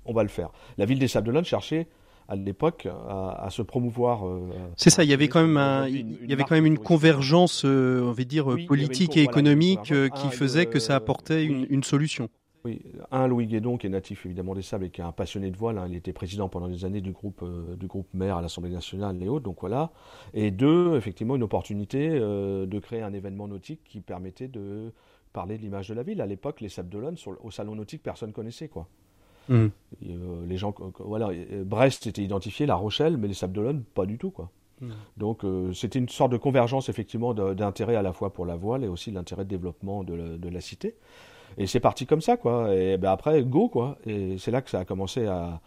[0.08, 0.50] On va le faire.
[0.78, 1.88] La ville des Sables d'Olonne cherchait
[2.28, 4.28] à l'époque à, se promouvoir.
[4.28, 7.64] Euh, c'est ça, il y avait quand même il y avait quand même une convergence,
[7.64, 12.30] on va dire politique et économique qui faisait que ça apportait une, solution.
[12.66, 15.52] Oui, un Louis Guédon qui est natif évidemment des Sables et qui est un passionné
[15.52, 15.78] de voile.
[15.78, 15.86] Hein.
[15.88, 19.22] Il était président pendant des années du groupe euh, du groupe maire à l'Assemblée nationale
[19.22, 19.92] et autres, donc voilà.
[20.34, 24.92] Et deux, effectivement, une opportunité euh, de créer un événement nautique qui permettait de
[25.32, 26.22] parler de l'image de la ville.
[26.22, 28.88] À l'époque, les Sables d'Olonne, au salon nautique, personne connaissait quoi.
[29.48, 29.68] Mmh.
[30.08, 31.30] Euh, les gens, voilà,
[31.64, 34.50] Brest était identifié, La Rochelle, mais les Sables d'Olonne, pas du tout quoi.
[34.82, 34.90] Mmh.
[35.18, 38.88] Donc c'était une sorte de convergence effectivement d'intérêt à la fois pour la voile et
[38.88, 40.96] aussi l'intérêt de développement de de la cité.
[41.58, 42.74] Et c'est parti comme ça, quoi.
[42.76, 43.98] Et ben après, go, quoi.
[44.06, 45.62] Et c'est là que ça a commencé à.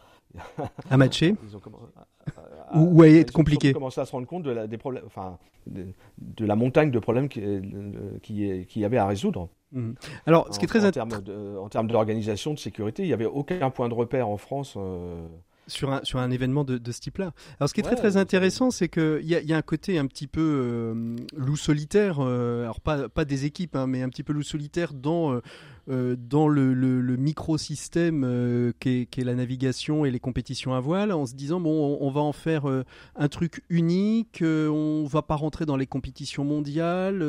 [0.91, 1.35] à matcher
[2.75, 5.05] Ou à être compliqué Ils ont commencé à se rendre compte de la, des problèmes,
[5.07, 9.49] enfin, de, la montagne de problèmes qu'il qui, y avait à résoudre.
[9.73, 9.95] Mhm.
[10.27, 11.09] Alors, ce qui est très en,
[11.57, 14.75] en termes d'organisation, de, sécurité, il n'y avait aucun point de repère en France.
[14.77, 15.27] Euh,
[15.69, 17.33] sur un, sur un événement de, de ce type-là.
[17.61, 19.99] Alors, ce qui est très très intéressant, c'est qu'il y a, y a un côté
[19.99, 24.09] un petit peu euh, loup solitaire, euh, alors pas, pas des équipes, hein, mais un
[24.09, 25.43] petit peu loup solitaire dans euh,
[25.91, 31.25] euh, dans le, le, microsystème euh, qu'est la navigation et les compétitions à voile, en
[31.25, 32.85] se disant bon, on, va en faire euh,
[33.17, 37.23] un truc unique, on va pas rentrer dans les compétitions mondiales,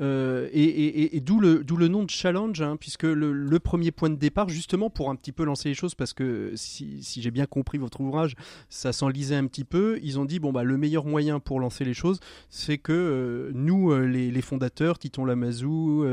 [0.00, 4.90] et, d'où le, le nom de challenge, hein, puisque le, premier point de départ, justement
[4.90, 8.34] pour un petit peu lancer les choses, parce que si, j'ai bien compris votre ouvrage,
[8.68, 11.84] ça s'enlisait un petit peu, ils ont dit bon bah le meilleur moyen pour lancer
[11.84, 12.18] les choses,
[12.50, 16.04] c'est que nous, les, fondateurs, Titon Lamazou,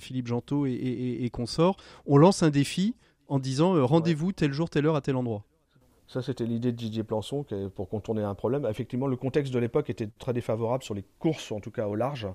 [0.00, 1.76] Philippe Gentot et, qu'on sort,
[2.06, 2.94] on lance un défi
[3.28, 5.44] en disant euh, rendez-vous tel jour, telle heure à tel endroit.
[6.08, 8.64] Ça, c'était l'idée de Didier Plançon pour contourner un problème.
[8.70, 11.96] Effectivement, le contexte de l'époque était très défavorable sur les courses, en tout cas au
[11.96, 12.28] large.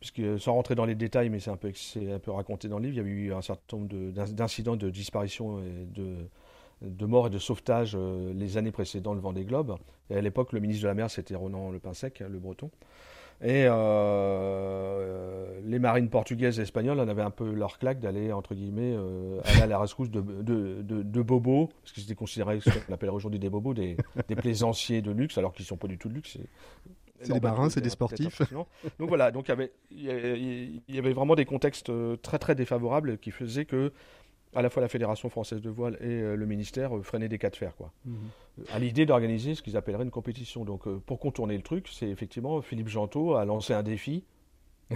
[0.00, 2.88] Puisque, sans rentrer dans les détails, mais c'est un, peu, un peu raconté dans le
[2.88, 6.26] livre, il y a eu un certain nombre d'incidents de, disparition et de,
[6.82, 9.76] de mort et de sauvetage euh, les années précédentes le Vendée Globe.
[10.10, 12.70] Et à l'époque, le ministre de la Mer, c'était Ronan Le Pinsec, le breton.
[13.42, 18.54] Et euh, les marines portugaises et espagnoles en avaient un peu leur claque d'aller, entre
[18.54, 22.70] guillemets, euh, aller à la rescousse de, de, de, bobos, parce qu'ils étaient considérés, ce
[22.70, 23.96] qu'on appelle aujourd'hui des bobos, des,
[24.28, 26.38] des plaisanciers de luxe, alors qu'ils ne sont pas du tout de luxe.
[27.20, 28.42] C'est des marins, c'est des sportifs.
[28.98, 32.54] Donc voilà, donc il y, avait, il y avait vraiment des contextes euh, très très
[32.54, 33.92] défavorables qui faisaient que
[34.54, 37.38] à la fois la Fédération française de voile et euh, le ministère euh, freinaient des
[37.38, 37.74] cas de fer.
[37.76, 37.92] Quoi.
[38.04, 38.16] Mhm.
[38.72, 40.64] À l'idée d'organiser ce qu'ils appelleraient une compétition.
[40.64, 44.24] Donc euh, pour contourner le truc, c'est effectivement Philippe Gentot a lancé un défi,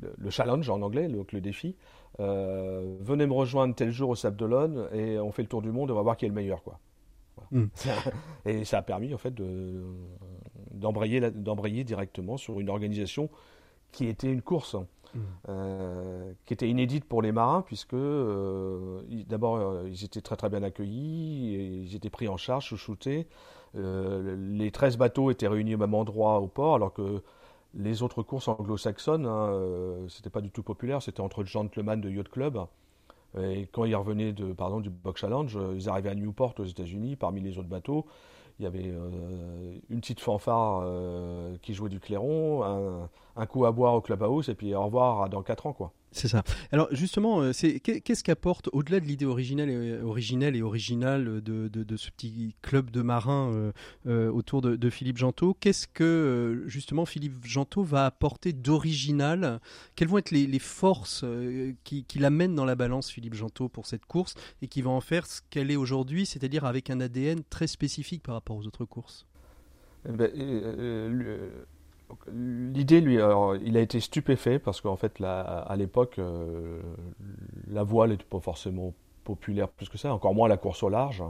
[0.00, 1.76] le challenge en anglais, donc le défi.
[2.18, 5.90] venez me rejoindre tel jour au Sable d'Olonne et on fait le tour du monde
[5.90, 6.62] et on va voir qui est le meilleur.
[6.62, 6.78] Quoi.
[7.52, 7.70] Mhm.
[8.44, 9.34] et ça a permis en fait
[10.72, 13.30] d'embrayer directement sur une organisation
[13.92, 14.76] qui était une course.
[15.48, 20.48] Euh, qui était inédite pour les marins, puisque euh, d'abord euh, ils étaient très très
[20.48, 23.26] bien accueillis, ils étaient pris en charge, chouchoutés.
[23.74, 27.22] les 13 bateaux étaient réunis au même endroit au port, alors que
[27.74, 32.10] les autres courses anglo-saxonnes, hein, c'était pas du tout populaire, c'était entre le gentleman de
[32.10, 32.58] Yacht Club.
[33.38, 37.16] Et quand ils revenaient de, pardon, du Box Challenge, ils arrivaient à Newport aux États-Unis,
[37.16, 38.06] parmi les autres bateaux
[38.58, 43.72] il y avait euh, une petite fanfare euh, qui jouait du clairon, un, coup à
[43.72, 45.92] boire au clubhouse et puis au revoir dans 4 ans quoi.
[46.10, 46.42] C'est ça.
[46.72, 52.10] Alors justement, euh, qu'est-ce qu'apporte au-delà de l'idée originelle et originelle et originale de, ce
[52.10, 53.72] petit club de marins euh,
[54.06, 59.60] euh, autour de, Philippe Gentot Qu'est-ce que justement Philippe Gentot va apporter d'original?
[59.96, 61.24] Quelles vont être les, forces
[61.84, 65.00] qui, qui l'amènent dans la balance Philippe Gentot pour cette course et qui va en
[65.00, 68.84] faire ce qu'elle est aujourd'hui, c'est-à-dire avec un ADN très spécifique par rapport aux autres
[68.84, 69.26] courses?
[70.08, 70.30] Eh ben,
[72.32, 73.18] L'idée, lui,
[73.62, 76.80] il a été stupéfait parce qu'en fait, à l'époque, euh,
[77.70, 78.94] la voile n'était pas forcément
[79.24, 81.22] populaire plus que ça, encore moins la course au large.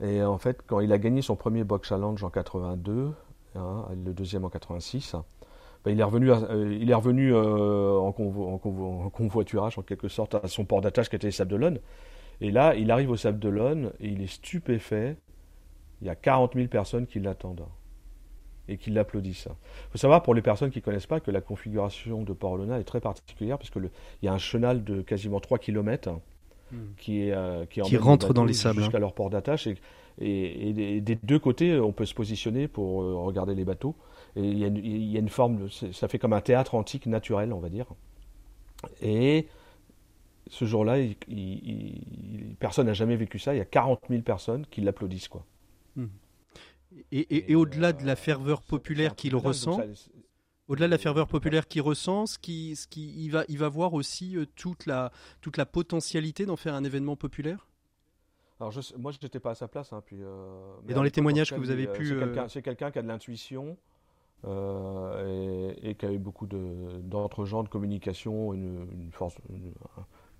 [0.00, 3.12] Et en fait, quand il a gagné son premier box challenge en 82,
[3.54, 5.14] hein, le deuxième en 86,
[5.84, 10.48] ben, il est revenu, euh, il est revenu euh, en, convoiturage en quelque sorte à
[10.48, 11.80] son port d'attache qui était les Sables d'Olonne.
[12.40, 15.16] Et là, il arrive au Sable d'Olonne et il est stupéfait.
[16.00, 17.66] Il y a 40 000 personnes qui l'attendent
[18.68, 19.48] et qui l'applaudissent.
[19.48, 22.78] Il faut savoir pour les personnes qui ne connaissent pas que la configuration de Port-Olona
[22.78, 23.90] est très particulière parce qu'il
[24.22, 26.10] y a un chenal de quasiment 3 km
[26.70, 26.76] hmm.
[26.96, 29.78] qui, est, euh, qui, rentre dans les sables jusqu'à leur port d'attache et,
[30.20, 33.96] et, des deux côtés on peut se positionner pour euh, regarder les bateaux
[34.36, 37.06] et il y, a, il y a une forme, ça fait comme un théâtre antique
[37.06, 37.86] naturel on va dire
[39.00, 39.46] et
[40.52, 40.98] ce jour-là,
[42.58, 43.54] personne n'a jamais vécu ça.
[43.54, 45.28] Il y a 40 000 personnes qui l'applaudissent.
[45.28, 45.44] quoi.
[45.96, 46.06] Hmm.
[47.10, 49.80] Et, au-delà de la ferveur populaire qu'il ressent,
[50.68, 53.68] au-delà de la ferveur populaire qu'il ressent, ce qui, ce qui, il, va, il va
[53.68, 57.66] voir aussi euh, toute, la, toute la potentialité d'en faire un événement populaire?
[58.60, 59.92] Alors je, moi, je n'étais pas à sa place.
[59.92, 62.16] Hein, puis, euh, et dans les témoignages que vous avez euh, pu...
[62.48, 63.76] C'est quelqu'un qui a de l'intuition
[64.44, 69.36] et, qui a eu beaucoup d'autres genres de communication, une, force,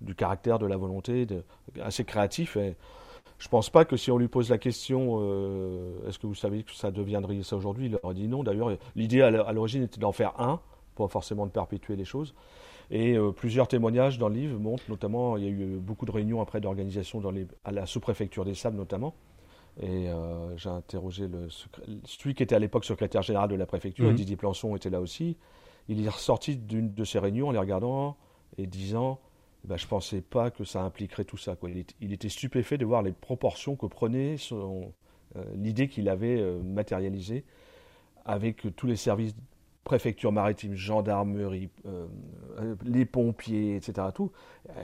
[0.01, 1.27] du caractère, de la volonté,
[1.81, 2.57] assez créatif.
[2.57, 2.75] Et
[3.39, 5.19] je pense pas que si on lui pose la question,
[6.07, 8.41] est-ce que vous savez que ça deviendrait ça aujourd'hui, il aurait dit non.
[8.41, 10.61] D'ailleurs, l'idée à l'origine était d'en faire un,
[10.95, 12.33] pas forcément de perpétuer les choses.
[12.89, 16.41] Et plusieurs témoignages dans le livre montrent notamment, il y a eu beaucoup de réunions
[16.41, 17.21] après d'organisation
[17.65, 19.13] à la sous-préfecture des Sables notamment,
[19.81, 21.47] et euh, j'ai interrogé le
[22.05, 24.15] celui qui était à l'époque secrétaire général de la préfecture, mhm.
[24.15, 25.37] Didier Plançon était là aussi.
[25.89, 28.15] Il est ressorti d'une de ces réunions en les regardant
[28.57, 29.19] et disant
[29.65, 31.55] bah, Je ne pensais pas que ça impliquerait tout ça.
[31.55, 31.69] Quoi.
[31.99, 34.83] Il, était stupéfait de voir les proportions que prenait euh,
[35.55, 37.43] l'idée qu'il avait euh, matérialisée
[38.25, 39.35] avec tous les services
[39.83, 41.69] préfecture maritime, gendarmerie,
[42.85, 44.07] les pompiers, etc.
[44.15, 44.31] Tout.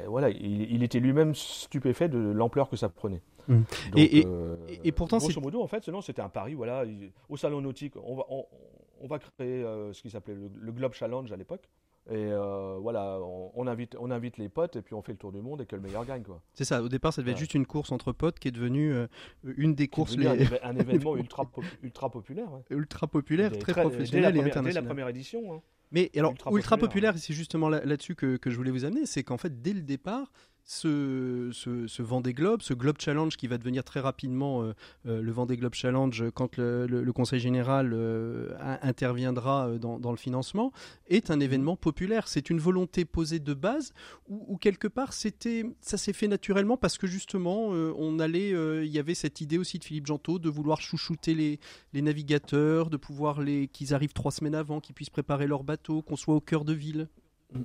[0.07, 3.21] voilà, il, était lui-même stupéfait de l'ampleur que ça prenait.
[3.49, 3.63] Mmh.
[3.97, 6.53] et, euh, et, pourtant, grosso modo, en fait, c'était un pari.
[6.53, 6.83] Voilà,
[7.29, 11.31] au salon nautique, on va, on, va créer euh, ce qui s'appelait le, Globe Challenge
[11.31, 11.67] à l'époque.
[12.10, 13.19] Et euh, voilà,
[13.54, 15.65] on, invite, on invite les potes et puis on fait le tour du monde et
[15.65, 16.24] que le meilleur gagne.
[16.24, 16.41] quoi.
[16.54, 18.95] C'est ça, au départ ça devait être juste une course entre potes qui est devenue
[19.43, 20.17] une des courses.
[20.17, 20.28] Les...
[20.28, 21.50] Un, événement ultra,
[21.84, 22.50] ultra populaire.
[22.72, 24.74] Ultra populaire, très, professionnel et international.
[24.74, 25.54] Dès la première édition.
[25.54, 25.62] Hein.
[25.91, 29.38] Mais alors, ultra, populaire, c'est justement là-dessus que, que, je voulais vous amener, c'est qu'en
[29.38, 30.32] fait, dès le départ,
[30.69, 34.73] ce, ce, ce, Vendée Globe, ce Globe Challenge qui va devenir très rapidement euh,
[35.08, 38.53] euh, le Vendée Globe Challenge quand le, Conseil général euh,
[38.84, 40.71] interviendra dans, le financement,
[41.08, 42.27] est un événement populaire.
[42.27, 43.93] C'est une volonté posée de base
[44.29, 48.99] ou, quelque part c'était, ça s'est fait naturellement parce que justement on allait, il y
[48.99, 51.60] avait cette idée aussi de Philippe Gentot de vouloir chouchouter les,
[51.93, 56.03] les navigateurs, de pouvoir les qu'ils arrivent trois semaines avant, qu'ils puissent préparer leur bateau,
[56.03, 57.10] qu'on soit au cœur de ville.
[57.53, 57.63] Mm.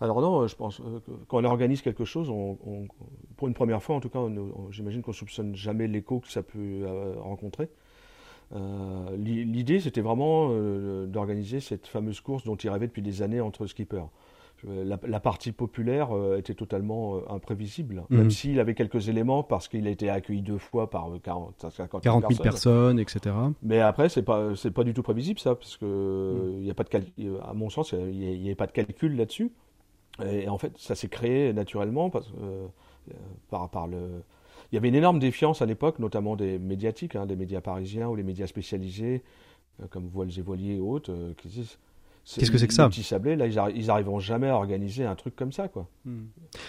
[0.00, 2.28] Alors non, je pense euh, que quand on organise quelque chose,
[3.36, 4.20] pour une première fois en tout cas,
[4.70, 7.68] j'imagine qu'on soupçonne jamais l'écho que ça peut euh, rencontrer.
[8.54, 10.50] Euh, l'idée, c'était vraiment
[11.06, 14.06] d'organiser cette fameuse course dont il rêvait depuis des années entre skippers.
[14.64, 18.18] La, partie populaire était totalement imprévisible, mhm.
[18.18, 22.02] même s'il avait quelques éléments parce qu'il a été accueilli deux fois par 40, 50
[22.02, 23.36] 40 000 personnes, etc.
[23.62, 26.62] Mais après, c'est pas c'est pas du tout prévisible ça, parce que mhm.
[26.64, 29.52] il a pas de à mon sens, il n'y avait pas de calcul là-dessus.
[30.24, 32.66] Et en fait, ça s'est créé naturellement parce, euh,
[33.50, 34.22] par, le.
[34.70, 38.08] Il y avait une énorme défiance à l'époque, notamment des médiatiques, hein, des médias parisiens
[38.08, 39.22] ou les médias spécialisés,
[39.82, 41.78] euh, comme Voiles et Voiliers et autres, euh, qui disent
[42.36, 45.34] Qu'est-ce que c'est que ça Petit Sablé, là, ils, n'arriveront jamais à organiser un truc
[45.34, 45.88] comme ça, quoi.
[46.04, 46.26] Hmm.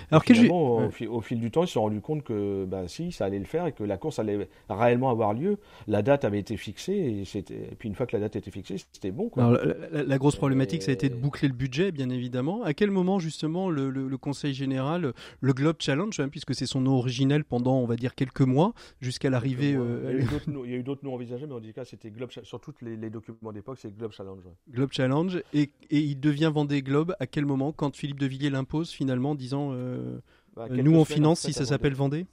[0.09, 3.11] Alors que au, au, fil du temps, ils se sont rendus compte que, bah, si,
[3.11, 5.57] ça allait le faire et que la course allait réellement avoir lieu.
[5.87, 8.77] La date avait été fixée et, et puis une fois que la date était fixée,
[8.91, 9.43] c'était bon, quoi.
[9.43, 9.59] Alors,
[9.91, 12.63] la, grosse problématique, ça a été de boucler le budget, bien évidemment.
[12.63, 16.81] À quel moment, justement, le, le, Conseil général, le Globe Challenge, hein, puisque c'est son
[16.81, 19.75] nom originel pendant, on va dire, quelques mois, jusqu'à l'arrivée.
[19.75, 22.29] Euh, il y a eu d'autres noms envisagés, mais en tout cas, c'était Globe.
[22.43, 24.43] Sur tous les, les documents d'époque, c'est Globe Challenge.
[24.69, 28.91] Globe Challenge et, il devient Vendée Globe à quel moment Quand Philippe de Villiers l'impose
[28.91, 30.19] finalement, disant euh,
[30.55, 32.25] bah, euh, nous on finance si ça s'appelle Vendée?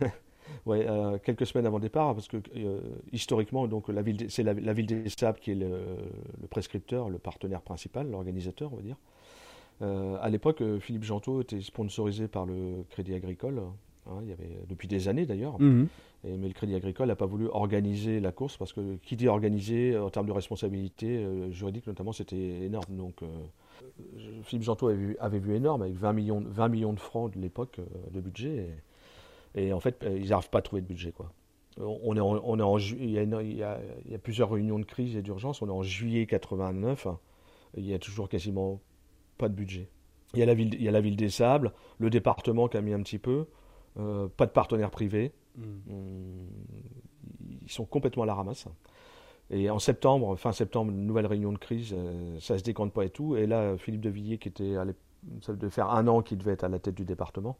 [0.66, 2.36] Ouais, euh, quelques semaines avant le départ, parce que
[3.12, 5.78] historiquement, donc la ville, c'est la, ville des Sables qui est le,
[6.50, 8.96] prescripteur, le partenaire principal, l'organisateur, on va dire.
[10.20, 13.62] à l'époque, Philippe Gentot était sponsorisé par le Crédit Agricole,
[14.06, 15.56] hein, il y avait depuis des années d'ailleurs.
[16.24, 19.28] Mhm mais le Crédit Agricole n'a pas voulu organiser la course parce que qui dit
[19.28, 22.96] organiser en termes de responsabilité euh, juridique notamment, c'était énorme.
[22.96, 23.26] Donc euh,
[24.42, 28.10] Philippe Gentot avait vu, énorme avec 20 millions, 20 millions de francs de l'époque euh,
[28.10, 28.68] de budget.
[29.56, 31.10] Et, en fait, ils n'arrivent pas à trouver de budget.
[31.10, 31.32] Quoi.
[31.78, 35.60] On est en il, y a plusieurs réunions de crise et d'urgence.
[35.60, 37.08] On est en juillet 89.
[37.76, 38.80] il y a toujours quasiment
[39.38, 39.88] pas de budget.
[40.34, 42.76] Il y a la ville, il y a la ville des Sables, le département qui
[42.76, 43.46] a mis un petit peu,
[43.96, 45.32] pas de partenaires privés.
[45.56, 46.46] Mm.
[47.62, 48.66] Ils sont complètement à la ramasse.
[49.50, 53.04] Et en septembre, fin septembre, une nouvelle réunion de crise, euh, ça se décompte pas
[53.04, 53.36] et tout.
[53.36, 54.76] Et là, Philippe de Villiers, qui était
[55.42, 57.58] ça devait faire un an qu'il devait être à la tête du département,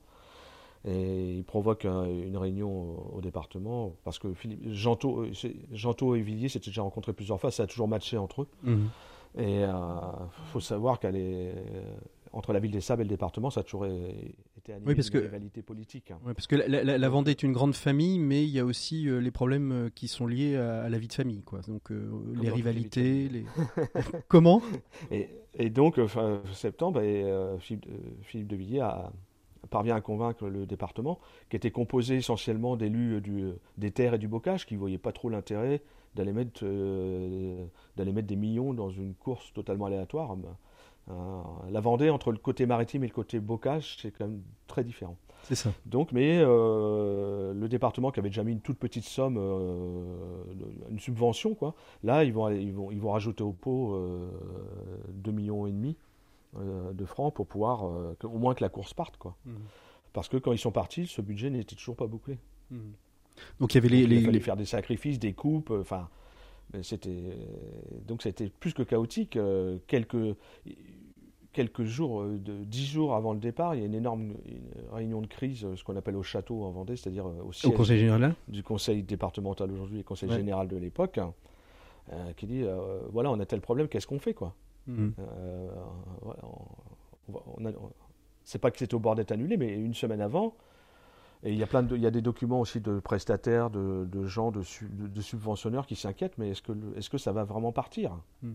[0.86, 6.70] et il provoque une réunion au, département parce que Philippe, Janto, euh, et Villiers s'étaient
[6.70, 8.48] déjà rencontrés plusieurs fois, ça a toujours matché entre eux.
[8.62, 8.86] Mm.
[9.36, 9.74] Et il euh,
[10.52, 11.54] faut savoir qu'elle est
[12.32, 13.86] entre la ville des Sables et le département, ça a toujours
[14.72, 16.10] animé oui, parce que, rivalité politique.
[16.10, 16.18] Hein.
[16.24, 19.20] Oui, parce que la, Vendée est une grande famille, mais il y a aussi euh,
[19.20, 21.60] les problèmes euh, qui sont liés à, la vie de famille, quoi.
[21.66, 23.44] Donc euh, les rivalités, les...
[24.28, 24.62] comment?
[25.10, 27.24] Et, donc fin septembre, et,
[27.58, 29.12] Philippe, de Villiers a,
[29.68, 31.18] parvient à convaincre le département,
[31.48, 33.20] qui était composé essentiellement d'élus
[33.76, 35.82] des terres et du bocage, qui ne voyaient pas trop l'intérêt
[36.14, 36.64] d'aller mettre,
[37.96, 40.32] d'aller mettre des millions dans une course totalement aléatoire.
[40.32, 40.36] Euh,
[41.70, 45.16] la Vendée, entre le côté maritime et le côté bocage, c'est quand même très différent.
[45.44, 45.72] C'est ça.
[45.86, 50.04] Donc, mais euh, le département qui avait déjà mis une toute petite somme, euh,
[50.90, 53.98] une subvention, quoi, là, ils vont, ils vont, ils vont rajouter au pot
[55.08, 55.96] 2 millions et demi.
[56.54, 59.36] de francs pour pouvoir, au moins que la course parte, quoi.
[59.46, 59.52] Mmh.
[60.12, 62.38] Parce que quand ils sont partis, ce budget n'était toujours pas bouclé.
[62.70, 62.78] Mmh.
[63.60, 66.08] Donc il y avait les, il fallait faire des sacrifices, des coupes, enfin.
[66.82, 67.36] C'était
[68.06, 69.36] donc c'était plus que chaotique.
[69.88, 70.36] quelques
[71.52, 74.34] quelques jours, euh, de, dix jours avant le départ, il y a une énorme
[74.92, 77.74] réunion de crise, euh, ce qu'on appelle au château en Vendée, c'est-à-dire euh, au siège
[77.74, 81.20] conseil général du conseil départemental aujourd'hui et conseil général de l'époque,
[82.36, 82.64] qui dit
[83.12, 84.54] voilà, on a tel problème, qu'est-ce qu'on fait quoi
[84.86, 85.10] mmh.
[88.44, 90.56] C'est pas que c'était au bord d'être annulé, mais une semaine avant,
[91.44, 94.26] et il y a plein de, il y a des documents aussi de prestataires, de,
[94.26, 98.18] gens, de, de, subventionneurs qui s'inquiètent, mais est-ce que, est-ce que ça va vraiment partir?
[98.42, 98.50] Mmh.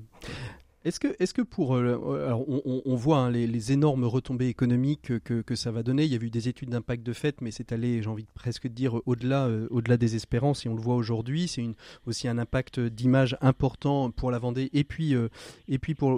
[0.85, 1.75] Est-ce que, pour.
[1.75, 6.05] Euh, alors on, voit hein, les, énormes retombées économiques que, ça va donner.
[6.05, 8.31] Il y a eu des études d'impact de fait, mais c'est allé, j'ai envie de
[8.35, 11.47] presque dire, au-delà euh, des espérances, et on le voit aujourd'hui.
[11.47, 11.65] C'est
[12.05, 15.29] aussi un impact d'image important pour la Vendée et puis, euh,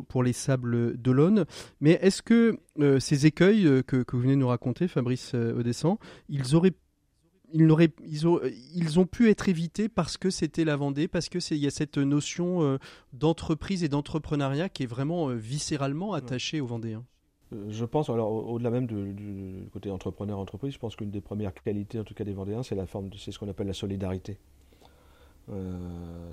[0.10, 1.46] pour, les sables d'Olonne.
[1.80, 2.60] Mais est-ce que
[3.00, 5.98] ces écueils que, que, vous venez de nous raconter, Fabrice Odescent,
[6.28, 6.76] ils auraient
[7.54, 8.40] ils, ils, ont,
[8.76, 11.98] ils, ont, pu être évités parce que c'était la Vendée, parce qu'il y a cette
[11.98, 12.78] notion euh,
[13.14, 17.04] d'entreprise et d'entrepreneuriat qui est vraiment euh, viscéralement attachée aux Vendéens.
[17.54, 22.00] Euh, je pense, alors au-delà même du, côté entrepreneur-entreprise, je pense qu'une des premières qualités,
[22.00, 24.38] en tout cas des Vendéens, c'est la forme, c'est ce qu'on appelle la solidarité.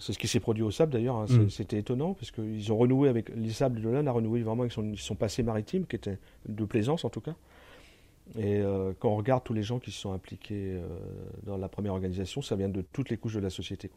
[0.01, 1.17] c'est ce qui s'est produit au sable d'ailleurs.
[1.17, 1.27] Hein.
[1.29, 1.49] Mm.
[1.49, 4.73] C'était étonnant parce qu'ils ont renoué avec les sables de l'Inde, a renoué vraiment avec
[4.73, 7.37] son, son passé maritime, qui était de plaisance en tout cas.
[8.39, 10.87] Et euh, quand on regarde tous les gens qui se sont impliqués euh,
[11.45, 13.91] dans la première organisation, ça vient de toutes les couches de la société.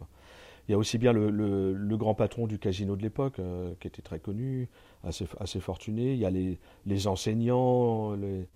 [0.67, 4.01] Il y a aussi bien le, grand patron du casino de l'époque, euh, qui était
[4.01, 4.67] très connu,
[5.03, 6.13] assez, assez, fortuné.
[6.13, 8.47] Il y a les, les enseignants, les,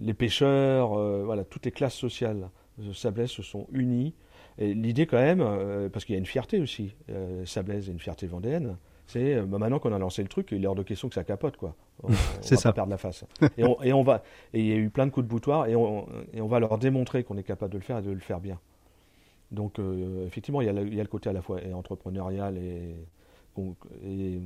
[0.00, 0.90] les, pêcheurs,
[1.24, 4.14] voilà, toutes les classes sociales de Sablès se sont unies.
[4.58, 6.94] Et l'idée quand même, parce qu'il y a une fierté aussi,
[7.44, 8.76] Sablès est une fierté vendéenne,
[9.06, 11.24] c'est bah, maintenant qu'on a lancé le truc, il est hors de question que ça
[11.24, 11.56] capote.
[11.56, 11.74] quoi.
[12.40, 12.72] c'est ça.
[12.72, 13.24] Perdre la face.
[13.56, 14.22] et, on, et, on, va,
[14.52, 16.60] et il y a eu plein de coups de boutoir et on, et on va
[16.60, 18.58] leur démontrer qu'on est capable de le faire et de le faire bien.
[19.52, 21.60] Donc euh, effectivement, il y, a le, il y, a le, côté à la fois
[21.72, 22.96] entrepreneurial et,
[24.04, 24.40] et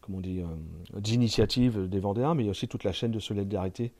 [0.00, 3.10] comment on dit, euh, d'initiative des Vendéens, mais il y a aussi toute la chaîne
[3.10, 3.92] de solidarité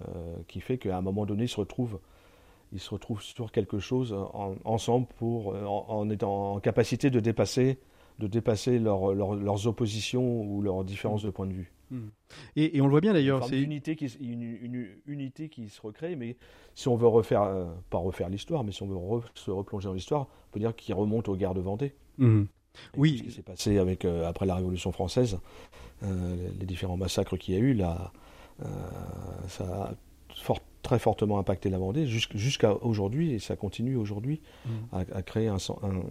[0.00, 1.98] euh, qui fait qu'à un moment donné, ils se retrouvent,
[2.72, 4.16] ils se retrouvent sur quelque chose
[4.64, 7.78] ensemble pour, en, étant en capacité de dépasser,
[8.18, 11.72] de dépasser leurs oppositions ou leurs différences de point de vue.
[11.90, 12.08] Hmm.
[12.56, 13.44] Et, on le voit bien d'ailleurs.
[13.44, 16.36] C'est une unité, qui, une, unité qui se recrée, mais
[16.74, 19.94] si on veut refaire, euh, pas refaire l'histoire, mais si on veut se replonger dans
[19.94, 21.94] l'histoire, on peut dire qu'il remonte aux guerres de Vendée.
[22.18, 22.44] Hmm.
[22.96, 23.18] Oui.
[23.18, 25.38] Ce qui s'est passé avec, euh, après la Révolution française,
[26.02, 28.12] euh, les différents massacres qu'il y a eu, là,
[29.48, 29.94] ça a
[30.82, 34.70] très fortement impacté la Vendée jusqu'à aujourd'hui, et ça continue aujourd'hui hmm.
[34.92, 35.58] à, créer un,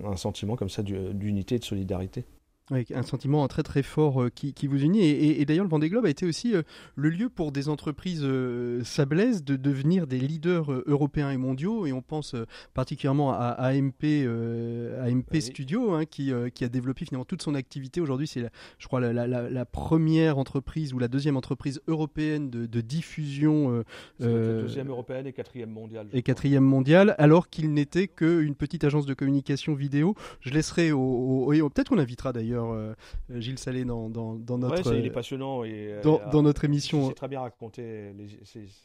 [0.03, 2.25] un, sentiment comme ça d'unité et de solidarité.
[2.71, 5.01] Avec un sentiment très très fort euh, qui, qui, vous unit.
[5.01, 6.63] Et, et, d'ailleurs, le Vendée Globe a été aussi euh,
[6.95, 11.85] le lieu pour des entreprises euh, sablaises de devenir des leaders européens et mondiaux.
[11.85, 12.35] Et on pense
[12.73, 18.01] particulièrement à, AMP, AMP Studio, hein, qui, qui, a développé finalement toute son activité.
[18.01, 18.49] Aujourd'hui, c'est,
[18.79, 23.83] je crois, la, la, la, première entreprise ou la deuxième entreprise européenne de, de diffusion.
[24.19, 26.07] deuxième européenne et quatrième mondiale.
[26.13, 30.15] Et quatrième mondiale, alors qu'il n'était qu'une petite agence de communication vidéo.
[30.41, 32.93] Je laisserai au, au peut-être qu'on invitera d'ailleurs euh,
[33.29, 34.91] Gilles Salé dans, dans, dans notre.
[34.91, 37.07] Ouais, il est passionnant et dans, euh, dans notre émission.
[37.09, 38.13] C'est très bien raconté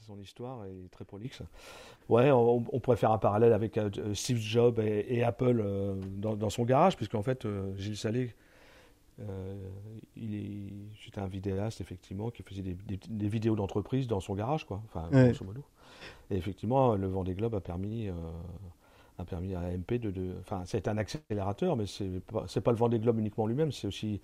[0.06, 1.42] son histoire et très prolixe.
[2.08, 5.64] Ouais, on, pourrait faire un parallèle avec euh, Steve Jobs et, Apple
[6.16, 7.46] dans, dans, son garage, puisqu'en fait
[7.76, 8.34] Gilles Salé.
[10.16, 10.72] il
[11.04, 12.76] c'était un vidéaste effectivement qui faisait des,
[13.08, 15.62] des, vidéos d'entreprise dans son garage quoi enfin grosso modo
[16.30, 18.08] et effectivement le Vendée Globe a permis
[19.20, 20.34] a permis à AMP de.
[20.40, 23.86] Enfin, c'est un accélérateur, mais ce n'est pas, pas le Vendée Globe uniquement lui-même, c'est
[23.86, 24.20] aussi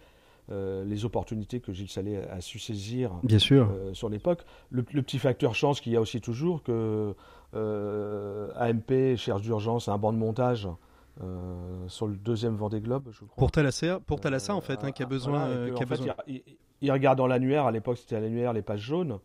[0.53, 3.69] euh, les opportunités que Gilles Salé a, su saisir Bien sûr.
[3.69, 4.45] Euh, sur l'époque.
[4.71, 7.15] Le, petit facteur chance qu'il y a aussi toujours, que
[7.55, 10.69] euh, AMP cherche d'urgence un banc de montage.
[11.89, 13.37] sur le deuxième Vendée Globe, je crois.
[13.37, 15.49] Pour Thalassa, pour Thalassa en fait, hein, qui a besoin.
[16.29, 16.43] Il,
[16.81, 19.19] il, regarde dans l'annuaire, à l'époque c'était à l'annuaire les pages jaunes,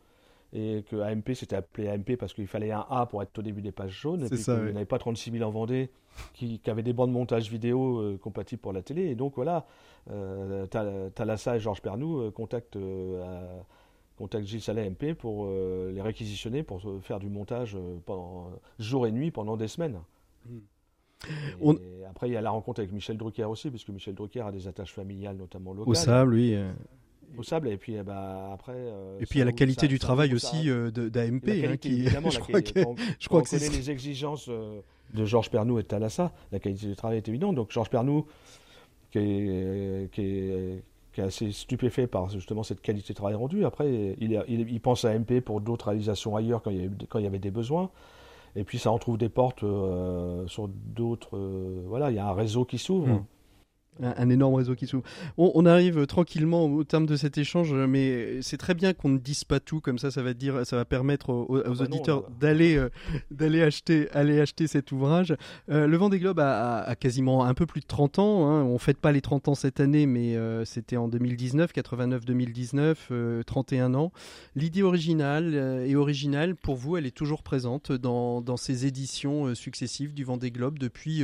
[0.53, 3.61] et que AMP s'était appelé AMP parce qu'il fallait un A pour être au début
[3.61, 5.89] des pages jaunes, et puis qu'il n'y avait pas 36 000 en Vendée
[6.33, 9.35] qui, qui avaient des bandes de montage vidéo euh, compatibles pour la télé, et donc
[9.35, 9.65] voilà,
[10.09, 10.65] euh,
[11.09, 13.61] Thalassa et Georges Pernou euh, contactent, euh,
[14.41, 17.75] Gilles Salé AMP pour les réquisitionner, pour faire du montage
[18.05, 19.99] pendant jour et nuit pendant des semaines.
[20.45, 20.59] Hmm.
[21.71, 24.51] Et après, il y a la rencontre avec Michel Drucker aussi, puisque Michel Drucker a
[24.51, 25.89] des attaches familiales, notamment locales.
[25.89, 26.55] Au sable, oui
[27.37, 29.87] au sable et puis eh ben, après euh, et puis il y a la qualité
[29.87, 32.79] du travail aussi euh, d'AMP hein, qui je crois que,
[33.19, 34.81] je crois que c'est les exigences euh,
[35.13, 38.25] de Georges Pernou et de Thalassa la qualité du travail est évidente donc Georges Pernou
[39.11, 43.65] qui, est, qui, est, qui est assez stupéfait par justement cette qualité de travail rendu.
[43.65, 47.19] Après, il, il, pense à MP pour d'autres réalisations ailleurs quand il, y avait, quand
[47.19, 47.89] il y avait des besoins.
[48.55, 51.37] Et puis ça en trouve des portes euh, sur d'autres.
[51.37, 53.07] Euh, voilà, il y a un réseau qui s'ouvre.
[53.07, 53.25] Hmm
[54.01, 55.03] un, énorme réseau qui s'ouvre.
[55.37, 59.43] On, arrive tranquillement au terme de cet échange, mais c'est très bien qu'on ne dise
[59.43, 60.11] pas tout comme ça.
[60.11, 62.89] Ça va dire, ça va permettre aux, ah bah auditeurs d'aller euh,
[63.31, 65.35] d'aller acheter aller acheter cet ouvrage.
[65.69, 68.47] Euh, le Vendée Globe a, a, quasiment un peu plus de 30 ans.
[68.47, 68.63] Hein.
[68.63, 73.93] On fête pas les 30 ans cette année, mais euh, c'était en 2019, 89-2019, 31
[73.93, 74.11] ans.
[74.55, 80.13] L'idée originale et originale pour vous, elle est toujours présente dans, dans ces éditions successives
[80.13, 81.23] du Vendée Globe depuis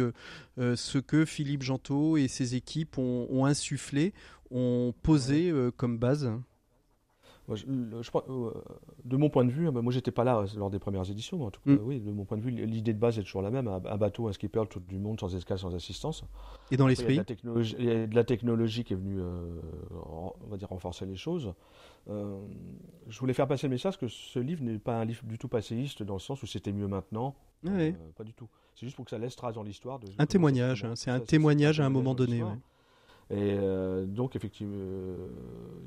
[0.58, 4.14] ce que Philippe Gentot et ses équipes ont, insufflé,
[4.52, 6.32] ont posé euh, comme base
[7.56, 8.52] je, euh,
[9.06, 11.52] de mon point de vue, moi j'étais pas là lors des premières éditions, mais en
[11.52, 11.80] tout cas, mm.
[11.82, 14.28] oui, de mon point de vue, l'idée de base est toujours la même un, bateau,
[14.28, 16.26] un skipper, tout du monde, sans escale, sans assistance.
[16.72, 17.22] Et dans l'esprit
[17.80, 19.60] Il y a de la technologie qui est venue, euh,
[19.92, 21.54] on va dire, renforcer les choses.
[22.08, 25.48] je voulais faire passer le message que ce livre n'est pas un livre du tout
[25.48, 27.36] passéiste, dans le sens où c'était mieux maintenant.
[27.64, 28.50] pas du tout.
[28.76, 30.00] C'est juste pour que ça laisse trace dans l'histoire.
[30.20, 32.44] Un témoignage, hein, c'est un témoignage à un moment donné.
[33.30, 35.16] Et euh, donc, effectivement, euh,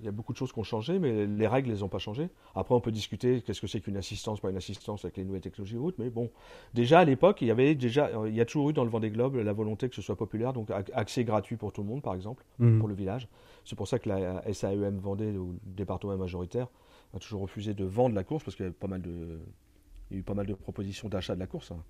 [0.01, 1.89] il y a beaucoup de choses qui ont changé, mais les règles, ne les ont
[1.89, 2.29] pas changées.
[2.55, 5.41] Après, on peut discuter qu'est-ce que c'est qu'une assistance, pas une assistance avec les nouvelles
[5.41, 6.31] technologies ou autres, mais bon.
[6.75, 9.11] Déjà, à l'époque, il y avait déjà, il y a toujours eu dans le Vendée
[9.11, 12.15] Globe la volonté que ce soit populaire, donc accès gratuit pour tout le monde, par
[12.15, 12.79] exemple, mhm.
[12.79, 13.27] pour le village.
[13.65, 16.69] C'est pour ça que la SAEM Vendée, ou le département majoritaire,
[17.15, 19.39] a toujours refusé de vendre la course, parce qu'il y avait pas mal de,
[20.11, 21.71] il y a eu pas mal de propositions d'achat de la course.
[21.71, 21.83] Hein.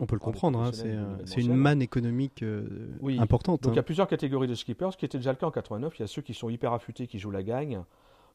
[0.00, 2.88] On peut le comprendre, hein, euh, c'est une manne économique euh,
[3.18, 3.62] importante.
[3.62, 3.84] Donc il y a hein.
[3.84, 5.98] plusieurs catégories de skippers, ce qui était déjà le cas en 89.
[5.98, 7.82] Il y a ceux qui sont hyper affûtés, qui jouent la gagne.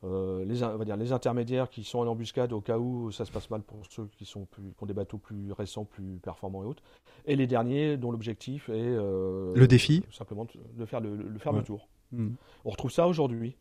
[0.04, 3.24] Euh, les, on va dire, les intermédiaires qui sont en embuscade au cas où ça
[3.24, 6.20] se passe mal pour ceux qui, sont plus, qui ont des bateaux plus récents, plus
[6.22, 6.84] performants et autres.
[7.26, 8.96] Et les derniers dont l'objectif est...
[8.96, 10.46] le défi Simplement
[10.76, 11.88] de faire le, faire le tour.
[12.12, 12.32] Hmm.
[12.66, 13.56] On retrouve ça aujourd'hui.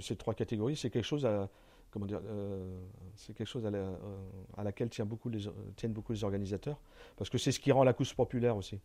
[0.00, 1.50] ces trois catégories, c'est quelque chose à,
[1.92, 2.80] comment dire, euh,
[3.14, 3.94] c'est quelque chose à, euh,
[4.64, 5.42] laquelle tiennent beaucoup, les,
[5.76, 6.80] tiennent beaucoup les organisateurs,
[7.16, 8.80] parce que c'est ce qui rend la course populaire aussi.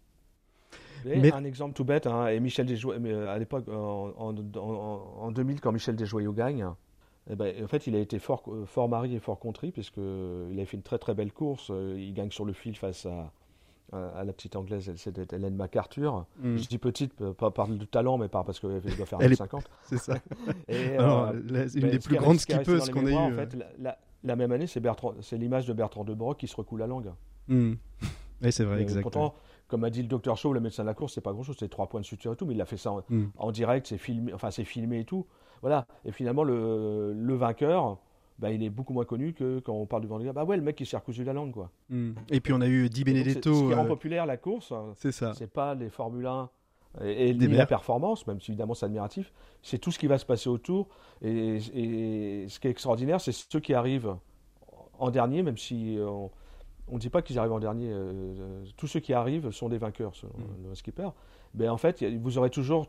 [1.06, 1.32] Mais...
[1.32, 5.72] Un exemple tout bête, hein, et Michel Desjoyaux, euh, à l'époque, en, en, 2000, quand
[5.72, 6.68] Michel Desjoyaux gagne,
[7.30, 10.66] eh ben, en fait, il a été fort, fort marié et fort contrit, puisqu'il a
[10.66, 11.70] fait une très très belle course.
[11.70, 13.32] Il gagne sur le fil face à,
[13.94, 16.26] à la petite anglaise, c'est Hélène MacArthur.
[16.40, 16.58] Mm.
[16.58, 19.98] Je dis petite, pas par le talent, mais par parce qu'elle doit faire 1,50 C'est
[19.98, 20.16] ça.
[20.68, 23.16] Et, euh, une des plus grandes skippeuses qu'on ait eues.
[23.16, 23.58] En fait,
[24.24, 27.12] la, même année, c'est l'image de Bertrand de Broc qui se recoule la langue.
[27.48, 27.74] Mm.
[28.40, 29.02] Oui, c'est vrai, exactement.
[29.02, 29.36] Pourtant,
[29.68, 31.70] comme a dit le docteur Shaw, le médecin de la course, c'est pas grand-chose, c'est
[31.70, 33.52] trois points de suture et tout, mais il a fait ça en, mm.
[33.52, 35.26] direct, c'est filmé, enfin c'est filmé et tout.
[35.62, 35.88] Voilà.
[36.06, 37.98] Et finalement, le, le vainqueur,
[38.40, 40.64] bah, il est beaucoup moins connu que quand on parle du Vendée Bah ouais, le
[40.64, 41.72] mec qui s'est recousu la langue, quoi.
[41.90, 42.12] Hmm.
[42.30, 43.54] Et puis on a eu Di Benedetto.
[43.54, 45.34] ce qui rend euh, populaire la course, c'est ça.
[45.34, 46.50] C'est pas les Formule 1
[47.04, 49.32] et, la performance, même si évidemment c'est admiratif,
[49.62, 50.88] c'est tout ce qui va se passer autour.
[51.22, 54.16] Et, ce qui est extraordinaire, c'est ceux qui arrivent
[54.98, 55.98] en dernier, même si
[56.88, 57.90] on ne dit pas qu'ils arrivent en dernier.
[57.92, 60.70] Euh, tous ceux qui arrivent sont des vainqueurs, selon hmm.
[60.70, 61.10] le skipper.
[61.54, 62.88] Mais en fait, vous aurez toujours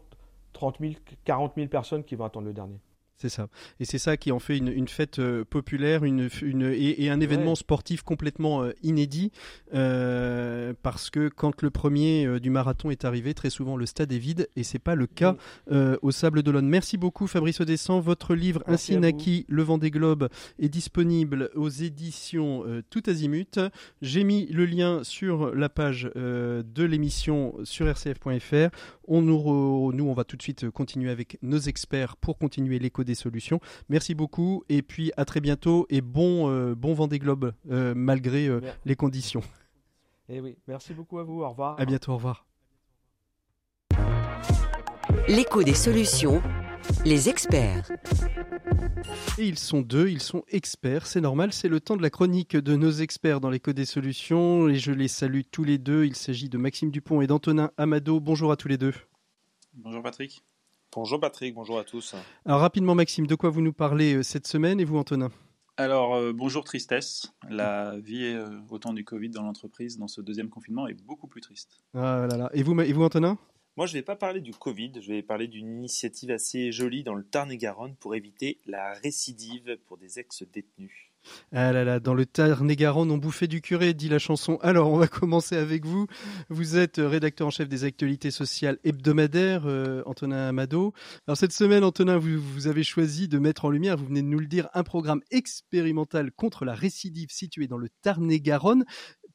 [0.53, 0.93] 30 000,
[1.25, 2.79] 40 000 personnes qui vont attendre le dernier.
[3.21, 3.49] C'est ça.
[3.81, 7.57] Et c'est ça qui en fait une, fête euh, populaire une, une et, un événement
[7.57, 9.33] sportif complètement euh, inédit.
[9.75, 14.19] Euh, parce que quand le premier du marathon est arrivé, très souvent le stade est
[14.19, 15.35] vide et c'est pas le cas
[15.69, 16.69] au Sable d'Olonne.
[16.69, 17.99] Merci beaucoup Fabrice Odescent.
[17.99, 20.29] Votre livre Ainsi naquit le Vendée Globe
[20.61, 23.59] est disponible aux éditions Tout Azimut.
[24.01, 28.71] J'ai mis le lien sur la page de l'émission sur rcf.fr.
[29.07, 33.03] On nous, nous, on va tout de suite continuer avec nos experts pour continuer l'écho
[33.09, 33.59] des solutions.
[33.89, 38.47] Merci beaucoup et puis à très bientôt et bon, euh, bon Vendée Globe euh, malgré
[38.47, 39.43] euh, les conditions.
[40.29, 41.43] Et eh oui, merci beaucoup à vous.
[41.43, 41.81] Au revoir.
[41.81, 42.13] À bientôt.
[42.13, 42.47] Au revoir.
[45.27, 46.43] L'écho des solutions.
[47.05, 47.91] Les experts.
[49.39, 52.57] Et ils sont deux, ils sont experts, c'est normal, c'est le temps de la chronique
[52.57, 56.05] de nos experts dans l'écho des solutions et je les salue tous les deux.
[56.05, 58.21] Il s'agit de Maxime Dupont et d'Antonin Amado.
[58.21, 58.95] Bonjour à tous les deux.
[59.75, 60.43] Bonjour Patrick.
[60.95, 62.15] Bonjour Patrick, bonjour à tous.
[62.45, 65.31] Alors rapidement Maxime, de quoi vous nous parlez euh, cette semaine et vous Antonin?
[65.77, 67.33] Alors, euh, bonjour tristesse.
[67.49, 71.29] La vie euh, au temps du Covid dans l'entreprise, dans ce deuxième confinement, est beaucoup
[71.29, 71.85] plus triste.
[71.95, 72.51] Ah là là.
[72.53, 73.39] Et vous, et vous Antonin?
[73.77, 77.05] Moi, je ne vais pas parler du Covid, je vais parler d'une initiative assez jolie
[77.05, 81.08] dans le Tarn-et-Garonne pour éviter la récidive pour des ex-détenus.
[81.53, 84.59] Ah là là, dans le Tarn-et-Garonne, on bouffait du curé, dit la chanson.
[84.63, 86.07] Alors, on va commencer avec vous.
[86.49, 90.93] Vous êtes euh, rédacteur en chef des actualités sociales hebdomadaires, euh, Antonin Amado.
[91.27, 94.29] Alors, cette semaine, Antonin, vous, vous, avez choisi de mettre en lumière, vous venez de
[94.29, 98.85] nous le dire, un programme expérimental contre la récidive situé dans le Tarn-et-Garonne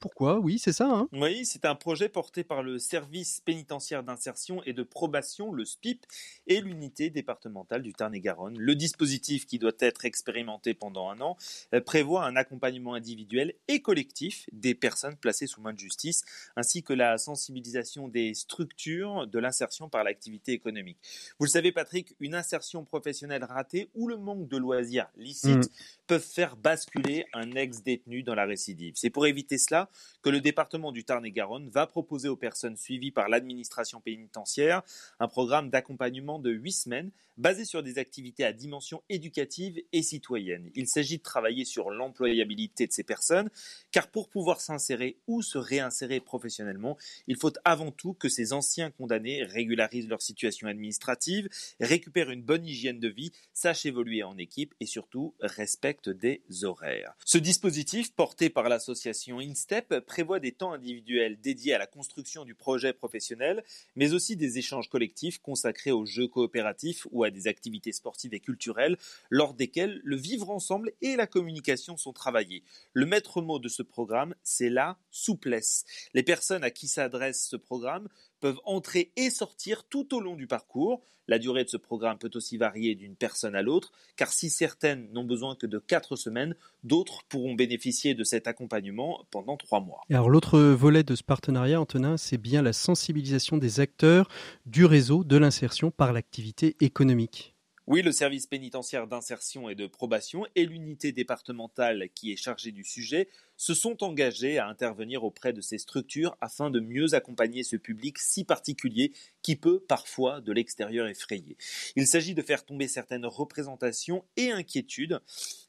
[0.03, 0.37] pourquoi?
[0.37, 0.89] Oui, c'est ça.
[0.89, 5.63] Hein oui, c'est un projet porté par le service pénitentiaire d'insertion et de probation, le
[5.63, 6.05] SPIP,
[6.45, 8.59] et l'unité départementale du Tarn-et-Garonne.
[8.59, 11.37] Le dispositif qui doit être expérimenté pendant un an
[11.73, 16.25] euh, prévoit un accompagnement individuel et collectif des personnes placées sous main de justice,
[16.57, 20.97] ainsi que la sensibilisation des structures de l'insertion par l'activité économique.
[21.39, 26.05] Vous le savez, Patrick, une insertion professionnelle ratée ou le manque de loisirs licites mmh.
[26.07, 28.95] peuvent faire basculer un ex-détenu dans la récidive.
[28.97, 29.89] C'est pour éviter cela
[30.21, 34.83] que le département du Tarn-et-Garonne va proposer aux personnes suivies par l'administration pénitentiaire
[35.19, 40.69] un programme d'accompagnement de huit semaines basé sur des activités à dimension éducative et citoyenne.
[40.75, 43.49] Il s'agit de travailler sur l'employabilité de ces personnes,
[43.91, 48.91] car pour pouvoir s'insérer ou se réinsérer professionnellement, il faut avant tout que ces anciens
[48.91, 54.73] condamnés régularisent leur situation administrative, récupèrent une bonne hygiène de vie, sachent évoluer en équipe
[54.79, 57.15] et surtout respectent des horaires.
[57.25, 62.55] Ce dispositif, porté par l'association InStep, prévoit des temps individuels dédiés à la construction du
[62.55, 63.63] projet professionnel,
[63.95, 68.39] mais aussi des échanges collectifs consacrés aux jeux coopératifs ou à des activités sportives et
[68.39, 68.97] culturelles,
[69.29, 72.63] lors desquelles le vivre ensemble et la communication sont travaillés.
[72.93, 75.85] Le maître mot de ce programme, c'est la souplesse.
[76.13, 78.07] Les personnes à qui s'adresse ce programme
[78.43, 81.01] peuvent entrer et sortir tout au long du parcours.
[81.29, 85.09] La durée de ce programme peut aussi varier d'une personne à l'autre, car si certaines
[85.13, 90.01] n'ont besoin que de quatre semaines, d'autres pourront bénéficier de cet accompagnement pendant trois mois.
[90.11, 94.27] alors l'autre volet de ce partenariat, Antonin, c'est bien la sensibilisation des acteurs
[94.65, 97.53] du réseau de l'insertion par l'activité économique.
[97.85, 102.85] Oui, le service pénitentiaire d'insertion et de probation et l'unité départementale qui est chargée du
[102.85, 103.27] sujet
[103.63, 108.19] se sont engagés à intervenir auprès de ces structures afin de mieux accompagner ce public
[108.19, 111.55] si particulier qui peut parfois de l'extérieur effrayer.
[111.95, 115.21] Il s'agit de faire tomber certaines représentations et inquiétudes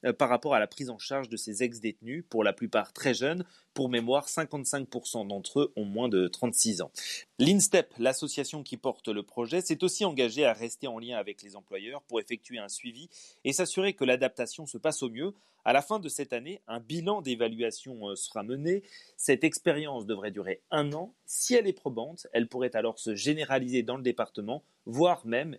[0.05, 3.15] euh, par rapport à la prise en charge de ces ex-détenus, pour la plupart très
[3.15, 3.45] jeunes.
[3.75, 6.91] Pour mémoire, 55% d'entre eux ont moins de 36 ans.
[7.39, 11.55] L'INSTEP, l'association qui porte le projet, s'est aussi engagée à rester en lien avec les
[11.55, 13.09] employeurs pour effectuer un suivi
[13.45, 15.33] et s'assurer que l'adaptation se passe au mieux
[15.65, 18.83] à la fin de cette année, un bilan d'évaluation euh, sera mené.
[19.17, 21.15] Cette expérience devrait durer un an.
[21.25, 25.57] Si elle est probante, elle pourrait alors se généraliser dans le département, voire même,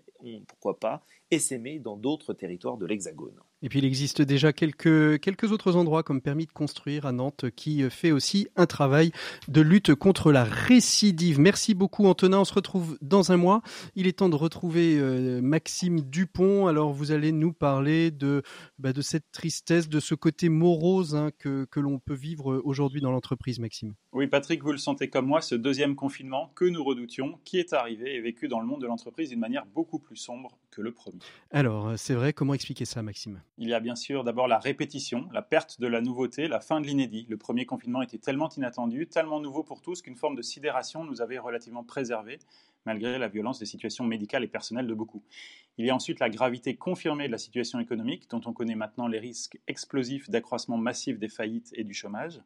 [0.47, 3.39] pourquoi pas, essaimer dans d'autres territoires de l'Hexagone.
[3.61, 7.45] Et puis il existe déjà quelques, quelques autres endroits comme permis de construire à Nantes
[7.55, 9.11] qui fait aussi un travail
[9.47, 11.39] de lutte contre la récidive.
[11.39, 13.61] Merci beaucoup Antonin, on se retrouve dans un mois.
[13.95, 16.67] Il est temps de retrouver euh, Maxime Dupont.
[16.67, 18.43] Alors vous allez nous parler de,
[18.78, 23.59] bah, cette tristesse, de ce côté morose hein, que l'on peut vivre aujourd'hui dans l'entreprise,
[23.59, 23.95] Maxime.
[24.18, 27.74] Oui Patrick, vous le sentez comme moi, ce deuxième confinement que nous redoutions, qui est
[27.74, 30.93] arrivé et vécu dans le monde de l'entreprise d'une manière beaucoup plus sombre que le
[30.93, 31.20] premier.
[31.51, 33.41] Alors c'est vrai, comment expliquer ça Maxime?
[33.57, 36.80] Il y a bien sûr d'abord la répétition, la perte de la nouveauté, la fin
[36.80, 37.26] de l'inédit.
[37.28, 41.22] Le premier confinement était tellement inattendu, tellement nouveau pour tous qu'une forme de sidération nous
[41.22, 42.39] avait relativement préservés,
[42.86, 45.24] malgré la violence des situations médicales et personnelles de beaucoup.
[45.78, 49.09] Il y a ensuite la gravité confirmée de la situation économique, dont on connaît maintenant
[49.09, 52.39] les risques explosifs d'accroissement massif des faillites et du chômage.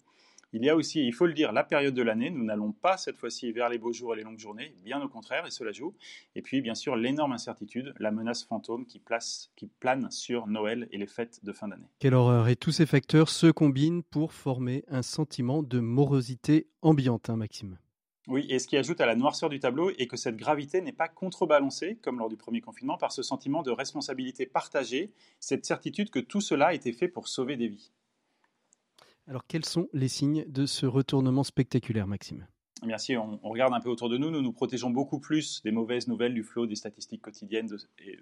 [0.51, 2.31] Il y a aussi, il faut le dire, la période de l'année.
[2.31, 5.07] Nous n'allons pas cette fois-ci vers les beaux jours et les longues journées, bien au
[5.07, 5.93] contraire, et cela joue.
[6.35, 10.87] Et puis, bien sûr, l'énorme incertitude, la menace fantôme qui, place, qui plane sur Noël
[10.91, 11.89] et les fêtes de fin d'année.
[11.99, 17.29] Quelle horreur Et tous ces facteurs se combinent pour former un sentiment de morosité ambiante,
[17.29, 17.77] hein, Maxime.
[18.27, 20.91] Oui, et ce qui ajoute à la noirceur du tableau est que cette gravité n'est
[20.91, 26.11] pas contrebalancée, comme lors du premier confinement, par ce sentiment de responsabilité partagée, cette certitude
[26.11, 27.91] que tout cela a été fait pour sauver des vies.
[29.29, 32.47] Alors, quels sont les signes de ce retournement spectaculaire, Maxime?
[32.83, 33.15] Merci.
[33.15, 34.31] On, regarde un peu autour de nous.
[34.31, 37.69] Nous nous protégeons beaucoup plus des mauvaises nouvelles, du flot des statistiques quotidiennes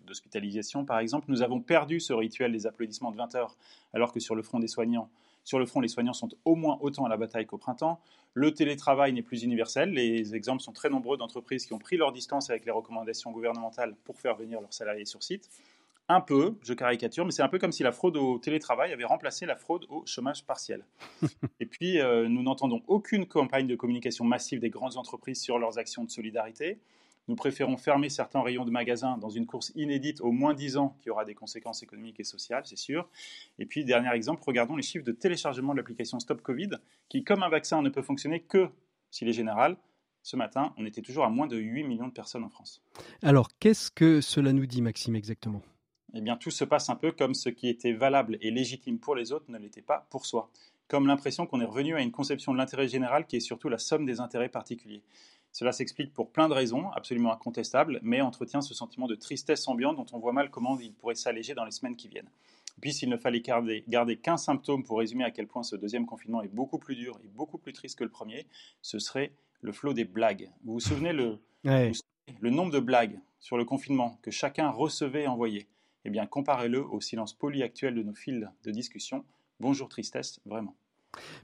[0.05, 1.27] d'hospitalisation, par exemple.
[1.29, 3.55] Nous avons perdu ce rituel des applaudissements de 20 heures,
[3.93, 5.09] alors que sur le front des soignants,
[5.45, 8.01] sur le front, les soignants sont au moins autant à la bataille qu'au printemps.
[8.33, 9.91] Le télétravail n'est plus universel.
[9.91, 13.95] Les exemples sont très nombreux d'entreprises qui ont pris leur distance avec les recommandations gouvernementales
[14.03, 15.49] pour faire venir leurs salariés sur site
[16.09, 19.03] un peu, je caricature, mais c'est un peu comme si la fraude au télétravail avait
[19.03, 20.85] remplacé la fraude au chômage partiel.
[21.59, 25.77] Et puis, euh, nous n'entendons aucune campagne de communication massive des grandes entreprises sur leurs
[25.77, 26.79] actions de solidarité.
[27.27, 30.95] Nous préférons fermer certains rayons de magasins dans une course inédite au moins 10 ans
[31.01, 33.09] qui aura des conséquences économiques et sociales, c'est sûr.
[33.59, 36.69] Et puis, dernier exemple, regardons les chiffres de téléchargement de l'application Stop Covid,
[37.09, 38.69] qui, comme un vaccin, ne peut fonctionner que
[39.11, 39.75] s'il est général.
[40.23, 42.81] Ce matin, on était toujours à moins de 8 millions de personnes en France.
[43.21, 45.61] Alors, qu'est-ce que cela nous dit, Maxime, exactement?
[46.17, 49.15] Eh bien tout se passe un peu comme ce qui était valable et légitime pour
[49.15, 50.49] les autres ne l'était pas pour soi.
[50.87, 53.77] Comme l'impression qu'on est revenu à une conception de l'intérêt général qui est surtout la
[53.77, 55.03] somme des intérêts particuliers.
[55.51, 59.97] Cela s'explique pour plein de raisons, absolument incontestables, mais entretient ce sentiment de tristesse ambiante
[59.97, 62.29] dont on voit mal comment il pourrait s'alléger dans les semaines qui viennent.
[62.81, 66.07] puis s'il ne fallait garder, garder qu'un symptôme pour résumer à quel point ce deuxième
[66.07, 68.47] confinement est beaucoup plus dur et beaucoup plus triste que le premier,
[68.81, 70.49] ce serait le flot des blagues.
[70.63, 71.39] Vous vous souvenez le,
[72.39, 75.67] le nombre de blagues sur le confinement que chacun recevait et envoyait?
[76.07, 79.25] Eh bien, comparez-le au silence poli actuel de nos fils de discussion.
[79.59, 80.77] Bonjour tristesse, vraiment.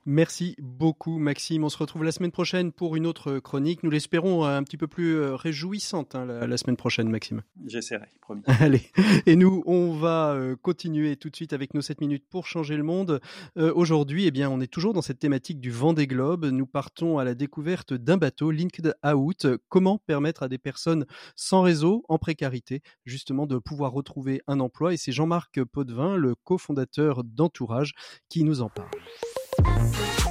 [0.06, 1.64] Merci beaucoup Maxime.
[1.64, 3.84] On se retrouve la semaine prochaine pour une autre chronique.
[3.84, 7.42] Nous l'espérons euh, un petit peu plus euh, réjouissante hein, la, semaine prochaine Maxime.
[7.66, 8.42] J'essaierai, promis.
[8.60, 8.84] Allez,
[9.26, 12.78] et nous on va euh, continuer tout de suite avec nos 7 minutes pour changer
[12.78, 13.20] le monde.
[13.56, 16.46] Aujourd'hui, eh bien, on est toujours dans cette thématique du vent des globes.
[16.46, 19.48] Nous partons à la découverte d'un bateau, Linked Out.
[19.70, 21.06] Comment permettre à des personnes
[21.36, 24.94] sans réseau, en précarité, justement de pouvoir retrouver un emploi?
[24.94, 27.94] Et c'est Jean-Marc Potvin, le cofondateur d'Entourage,
[28.30, 28.90] qui nous en parle.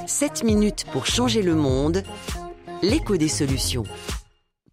[0.07, 2.03] 7 minutes pour changer le monde,
[2.81, 3.83] l'écho des solutions.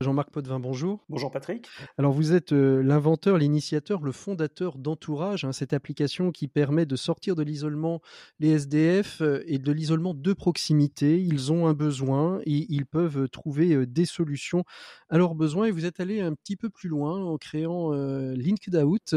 [0.02, 1.04] Jean-Marc Potvin, bonjour.
[1.10, 1.68] Bonjour Patrick.
[1.98, 6.96] Alors vous êtes euh, l'inventeur, l'initiateur, le fondateur d'Entourage, hein, cette application qui permet de
[6.96, 8.00] sortir de l'isolement
[8.38, 11.20] les SDF euh, et de l'isolement de proximité.
[11.20, 14.64] Ils ont un besoin et ils peuvent trouver euh, des solutions
[15.10, 15.66] à leurs besoins.
[15.66, 19.14] Et vous êtes allé un petit peu plus loin en créant Out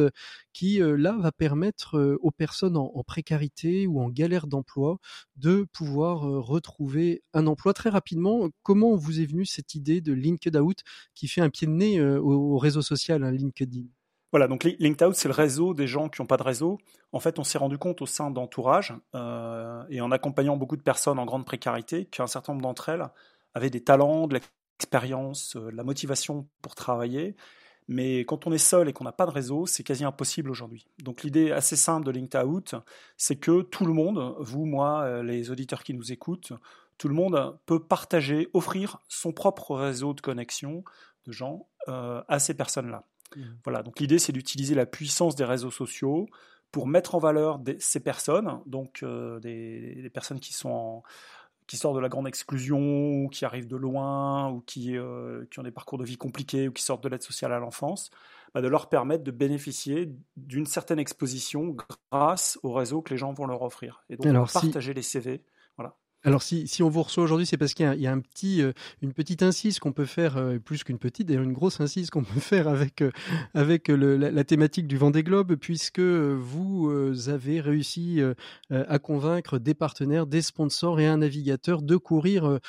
[0.52, 4.98] qui là va permettre aux personnes en, en, précarité ou en galère d'emploi
[5.38, 8.50] de pouvoir retrouver un emploi très rapidement.
[8.64, 10.56] Comment vous est venue cette idée de Linked
[11.16, 13.84] Qui fait un pied de nez euh, au, réseau social, hein, LinkedIn.
[14.32, 16.80] Voilà, donc LinkedOut, c'est le réseau des gens qui n'ont pas de réseau.
[17.12, 20.82] En fait, on s'est rendu compte au sein d'entourage euh, et en accompagnant beaucoup de
[20.82, 23.06] personnes en grande précarité qu'un certain nombre d'entre elles
[23.54, 24.40] avaient des talents, de
[24.80, 27.36] l'expérience, euh, de la motivation pour travailler.
[27.88, 30.88] Mais quand on est seul et qu'on n'a pas de réseau, c'est quasi impossible aujourd'hui.
[31.04, 32.76] Donc l'idée assez simple de LinkedOut,
[33.18, 36.54] c'est que tout le monde, vous, moi, les auditeurs qui nous écoutent,
[37.04, 40.86] tout le monde peut partager, offrir son propre réseau de connexion
[41.26, 43.04] de gens euh, à ces personnes-là.
[43.36, 43.42] Mmh.
[43.66, 46.28] Voilà, donc l'idée c'est d'utiliser la puissance des réseaux sociaux
[46.72, 51.04] pour mettre en valeur ces personnes, donc euh, des, personnes qui sont
[51.68, 55.60] qui sortent de la grande exclusion, ou qui arrivent de loin, ou qui, euh, qui
[55.60, 58.12] ont des parcours de vie compliqués, ou qui sortent de l'aide sociale à l'enfance,
[58.54, 61.76] bah, de leur permettre de bénéficier d'une certaine exposition
[62.12, 64.06] grâce au réseau que les gens vont leur offrir.
[64.10, 65.44] Et donc partager les CV.
[65.76, 65.98] Voilà.
[66.26, 68.72] Alors si, on vous reçoit aujourd'hui, c'est parce qu'il y, a un petit, euh,
[69.02, 72.24] une petite incise qu'on peut faire, euh, plus qu'une petite, d'ailleurs une grosse incise qu'on
[72.24, 73.12] peut faire avec, euh,
[74.18, 76.90] la, thématique du Vendée Globe, puisque vous
[77.28, 78.22] avez réussi
[78.70, 82.60] à convaincre des partenaires, des sponsors et un navigateur de courir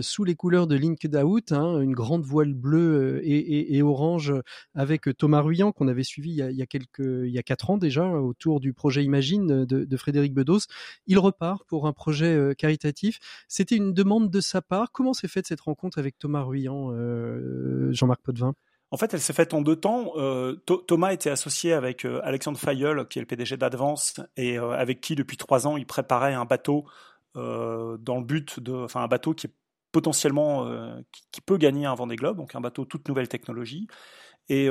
[0.00, 4.34] sous les couleurs de Linked Out, hein, une grande voile bleue et, orange
[4.74, 7.38] avec Thomas Ruyant qu'on avait suivi il y, a, il y, a, quelques, il y
[7.38, 10.66] a quatre ans déjà autour du projet Imagine de Frédéric Bedos.
[11.06, 12.99] Il repart pour un projet caritatif
[13.48, 14.92] c'était une demande de sa part.
[14.92, 18.54] Comment s'est faite cette rencontre avec Thomas Ruyant, euh, Jean-Marc Potvin?
[18.90, 20.12] En fait, elle s'est faite en deux temps.
[20.16, 25.00] Euh, Thomas était associé avec euh, Alexandre Fayeul, qui est le PDG d'Advance, et avec
[25.00, 26.84] qui, depuis trois ans, il préparait un bateau
[27.36, 29.54] dans le but de, enfin, un bateau qui est
[29.92, 30.68] potentiellement,
[31.30, 33.86] qui, peut gagner un Vendée Globe, donc un bateau toute nouvelle technologie.
[34.52, 34.66] Et,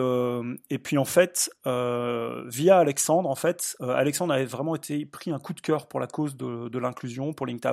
[0.69, 5.53] et puis en fait, via Alexandre, en fait, Alexandre avait vraiment été pris un coup
[5.53, 7.63] de cœur pour la cause de, de l'inclusion, pour Linked.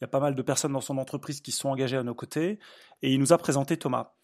[0.00, 2.58] y a pas mal de personnes dans son entreprise qui sont engagées à nos côtés.
[3.02, 4.14] Et il nous a présenté Thomas.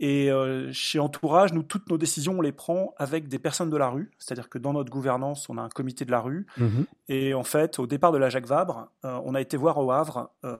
[0.00, 3.76] Et euh, chez Entourage, nous, toutes nos décisions, on les prend avec des personnes de
[3.76, 4.10] la rue.
[4.18, 6.46] C'est-à-dire que dans notre gouvernance, on a un comité de la rue.
[6.56, 6.86] Mhm.
[7.08, 9.90] Et en fait, au départ de la Jacques Vabre, euh, on a été voir au
[9.90, 10.56] Havre euh,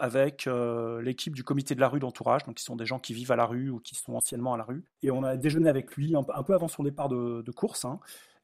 [0.00, 3.14] avec euh, l'équipe du comité de la rue d'Entourage, donc qui sont des gens qui
[3.14, 4.84] vivent à la rue ou qui sont anciennement à la rue.
[5.02, 7.84] Et on a déjeuné avec lui un, peu avant son départ de, de course.
[7.84, 7.98] Hein.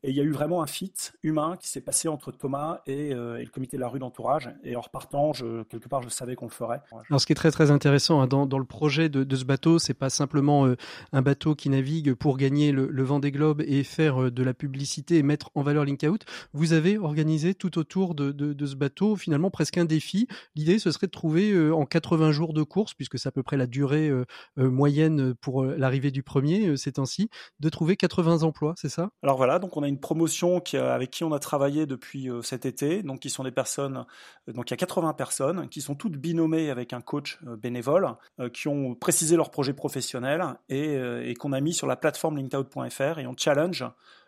[0.06, 0.92] Et il y a eu vraiment un fit
[1.22, 4.50] humain qui s'est passé entre Thomas et, euh, et, le comité de la rue d'entourage.
[4.62, 6.82] Et en repartant, je, quelque part, je savais qu'on le ferait.
[7.08, 9.46] Alors, ce qui est très très intéressant hein, dans, dans, le projet de, de ce
[9.46, 10.76] bateau, c'est pas simplement euh,
[11.12, 14.42] un bateau qui navigue pour gagner le, le vent des globes et faire euh, de
[14.42, 16.26] la publicité et mettre en valeur Link Out.
[16.52, 20.28] Vous avez organisé tout autour de, de, de ce bateau finalement presque un défi.
[20.54, 23.56] L'idée, ce serait de trouver en 80 jours de course, puisque c'est à peu près
[23.56, 24.10] la durée
[24.56, 27.30] moyenne pour l'arrivée du premier ces temps-ci,
[27.60, 29.10] de trouver 80 emplois, c'est ça?
[29.22, 32.42] Alors voilà, donc on a une promotion qui, avec qui on a travaillé depuis euh,
[32.42, 34.04] cet été, donc qui sont des personnes,
[34.48, 37.56] euh, donc il y a 80 personnes qui sont toutes binomées avec un coach euh,
[37.56, 38.08] bénévole,
[38.52, 43.18] qui ont précisé leur projet professionnel et, et qu'on a mis sur la plateforme linkedout.fr
[43.18, 43.84] et on challenge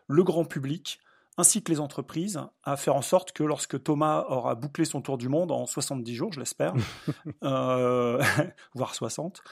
[0.07, 1.01] le grand public
[1.39, 5.19] ainsi que les entreprises à faire en sorte que lorsque Thomas aura bouclé son tour
[5.19, 6.75] du monde en 70 jours, je l'espère,
[7.45, 8.23] euh,
[8.75, 9.43] voire 60,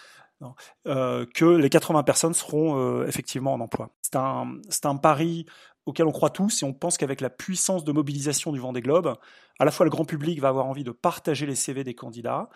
[0.86, 3.90] euh, que les 80 personnes seront euh, effectivement en emploi.
[4.02, 5.46] C'est un, un pari
[5.86, 9.16] auquel on croit tous et on pense qu'avec la puissance de mobilisation du Vendée Globe,
[9.58, 12.48] à la fois le grand public va avoir envie de partager les CV des candidats,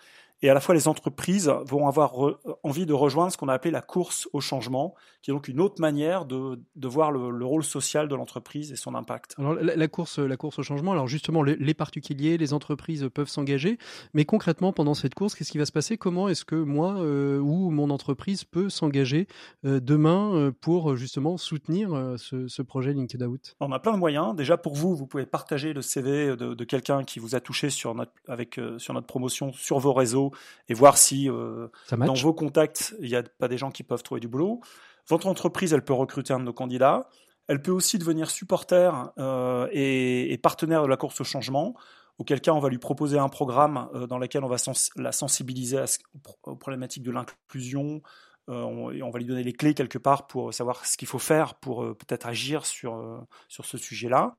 [0.42, 2.14] et à la fois les entreprises vont avoir
[2.62, 5.60] envie de rejoindre ce qu'on a appelé la course au changement, qui est donc une
[5.60, 9.34] autre manière de, de voir le, le, rôle social de l'entreprise et son impact.
[9.38, 13.08] Alors la, la, course, la course au changement, alors justement les, les particuliers, les entreprises
[13.12, 13.78] peuvent s'engager,
[14.14, 15.98] mais concrètement pendant cette course, qu'est-ce qui va se passer?
[15.98, 19.26] Comment est-ce que moi euh, ou mon entreprise peut s'engager
[19.64, 23.56] euh, demain euh, pour justement soutenir ce, ce, projet LinkedIn Out?
[23.60, 24.34] On a plein de moyens.
[24.36, 27.70] Déjà pour vous, vous pouvez partager le CV de, de quelqu'un qui vous a touché
[27.70, 30.27] sur notre, avec, sur notre promotion sur vos réseaux
[30.68, 34.02] et voir si euh, dans vos contacts, il n'y a pas des gens qui peuvent
[34.02, 34.60] trouver du boulot.
[35.08, 37.08] Votre entreprise, elle peut recruter un de nos candidats.
[37.46, 41.74] Elle peut aussi devenir supporter euh, et, et, partenaire de la course au changement,
[42.18, 45.12] auquel cas on va lui proposer un programme euh, dans lequel on va sens la
[45.12, 45.98] sensibiliser à ce,
[46.42, 48.02] aux problématiques de l'inclusion.
[48.50, 51.08] Euh, on, et on va lui donner les clés quelque part pour savoir ce qu'il
[51.08, 54.36] faut faire pour euh, peut-être agir sur, sur ce sujet-là.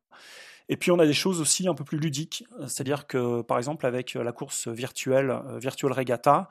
[0.70, 3.86] Et puis on a des choses aussi un peu plus ludiques, c'est-à-dire que par exemple
[3.86, 6.48] avec la course virtuelle, Virtual Regatta,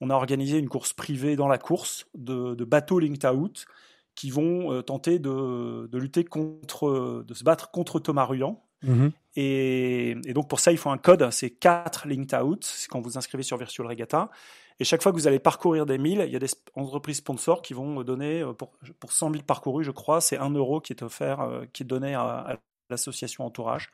[0.00, 3.66] on a organisé une course privée dans la course de, de bateaux linked out
[4.14, 8.62] qui vont euh, tenter de, de, lutter contre, de se battre contre Thomas Ruyant.
[8.82, 9.08] Mmh.
[9.36, 13.00] Et, et, donc pour ça, il faut un code, c'est 4 linked out, c'est quand
[13.00, 14.30] vous inscrivez sur Virtual Regatta.
[14.78, 17.62] Et chaque fois que vous allez parcourir des 1000, il y a des entreprises sponsors
[17.62, 21.02] qui vont donner, pour, pour 100 000 parcourus, je crois, c'est 1 euro qui est
[21.02, 22.56] offert, euh, qui est donné à, à
[22.90, 23.90] l'association Entourage,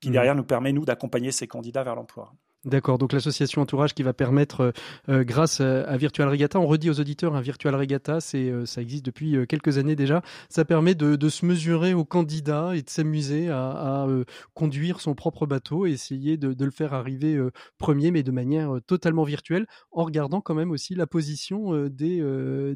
[0.00, 2.32] qui derrière nous permet, nous, d'accompagner ces candidats vers l'emploi.
[2.68, 4.74] D'accord, donc l'association Entourage qui va permettre,
[5.08, 8.66] euh, grâce à Virtual Regatta, on redit aux auditeurs, un hein, Virtual Regatta, c'est, euh,
[8.66, 12.82] ça existe depuis euh, quelques années déjà, ça permet de, se mesurer aux candidats et
[12.82, 17.50] de s'amuser à, euh, conduire son propre bateau et essayer de, le faire arriver euh,
[17.78, 22.22] premier, mais de manière euh, totalement virtuelle, en regardant quand même aussi la position des,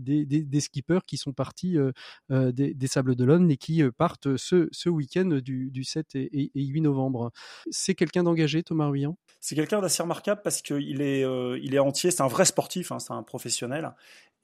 [0.01, 1.77] des, des, skippers qui sont partis
[2.31, 6.65] des, des, Sables d'Olonne et qui partent ce, ce week-end du, du 7 et, et
[6.65, 7.31] 8 novembre.
[7.71, 9.17] C'est quelqu'un d'engagé, Thomas Ruyant?
[9.41, 12.93] C'est quelqu'un d'assez remarquable parce qu'il est, euh, il est entier, c'est un vrai sportif,
[12.93, 13.93] hein, c'est un professionnel,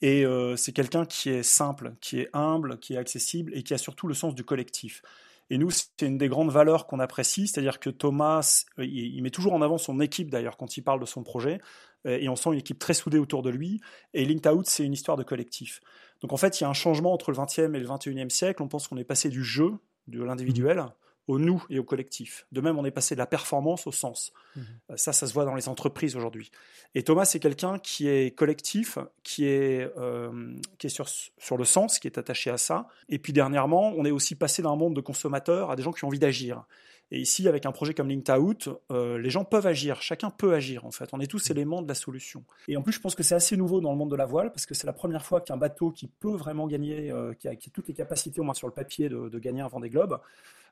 [0.03, 3.75] et euh, c'est quelqu'un qui est simple, qui est humble, qui est accessible et qui
[3.75, 5.03] a surtout le sens du collectif.
[5.51, 9.31] Et nous, c'est une des grandes valeurs qu'on apprécie, c'est-à-dire que Thomas, euh, il, met
[9.31, 11.61] toujours en avant son équipe d'ailleurs quand il parle de son projet,
[12.05, 13.81] et on sent une équipe très soudée autour de lui,
[14.15, 15.81] et Linked Out, c'est une histoire de collectif.
[16.21, 18.63] Donc en fait, il y a un changement entre le 20e et le 21e siècle,
[18.63, 19.73] on pense qu'on est passé du jeu,
[20.07, 20.87] de l'individuel,
[21.29, 22.47] au nous et au collectif.
[22.51, 24.33] De même, on est passé de la performance au sens.
[24.57, 24.63] Mmh.
[24.97, 26.51] Ça, ça se voit dans les entreprises aujourd'hui.
[26.95, 31.65] Et Thomas, c'est quelqu'un qui est collectif, qui est, euh, qui est sur, sur le
[31.65, 32.89] sens, qui est attaché à ça.
[33.09, 36.05] Et puis dernièrement, on est aussi passé d'un monde de consommateurs à des gens qui
[36.05, 36.65] ont envie d'agir.
[37.11, 40.53] Et ici, avec un projet comme Linked Out, euh, les gens peuvent agir, chacun peut
[40.53, 41.09] agir en fait.
[41.13, 42.45] On est tous éléments de la solution.
[42.69, 44.51] Et en plus, je pense que c'est assez nouveau dans le monde de la voile
[44.53, 47.57] parce que c'est la première fois qu'un bateau qui peut vraiment gagner, euh, qui, a,
[47.57, 49.89] qui, a, toutes les capacités au moins sur le papier de, de gagner un Vendée
[49.89, 50.21] Globe,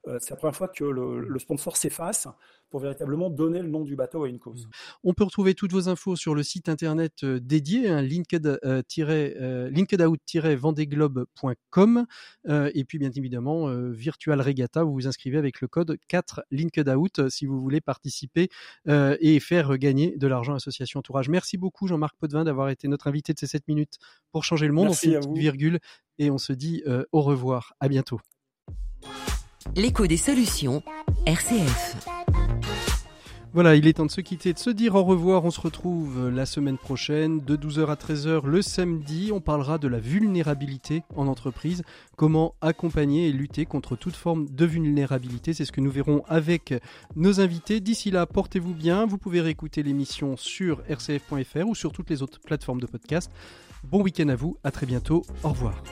[0.09, 2.29] euh, c'est la première fois que le, le sponsor s'efface
[2.71, 4.69] pour véritablement donner le nom du bateau à une cause.
[5.09, 8.83] On peut retrouver toutes vos infos sur le site internet euh, dédié, hein, linked, euh,
[8.99, 12.07] euh, linkedout-vendeglobe.com
[12.49, 17.47] et puis bien évidemment Virtual Regatta, vous vous inscrivez avec le code 4 linkedout si
[17.47, 18.49] vous voulez participer
[18.89, 21.29] et faire gagner de l'argent à l'association Entourage.
[21.29, 23.99] Merci beaucoup Jean-Marc Potvin d'avoir été notre invité de ces 7 minutes
[24.33, 24.87] pour changer le monde.
[24.87, 25.79] Merci on fait une petite virgule
[26.19, 26.83] et on se dit
[27.13, 27.75] au revoir.
[27.79, 28.19] À bientôt.
[29.77, 30.83] L'écho des solutions,
[31.27, 31.95] RCF.
[33.57, 35.47] Voilà, il est temps de se quitter, de se dire au revoir.
[35.47, 39.31] On se retrouve la semaine prochaine de 12h à 13h le samedi.
[39.33, 41.83] On parlera de la vulnérabilité en entreprise,
[42.17, 45.55] comment accompagner et lutter contre toute forme de vulnérabilité.
[45.55, 46.75] C'est ce que nous verrons avec
[47.15, 47.81] nos invités.
[47.81, 49.07] D'ici là, portez-vous bien.
[49.07, 53.31] Vous pouvez réécouter l'émission sur rcf.fr ou sur toutes les autres plateformes de podcast.
[53.85, 55.25] Bon week-end à vous, à très bientôt.
[55.43, 55.83] Au revoir.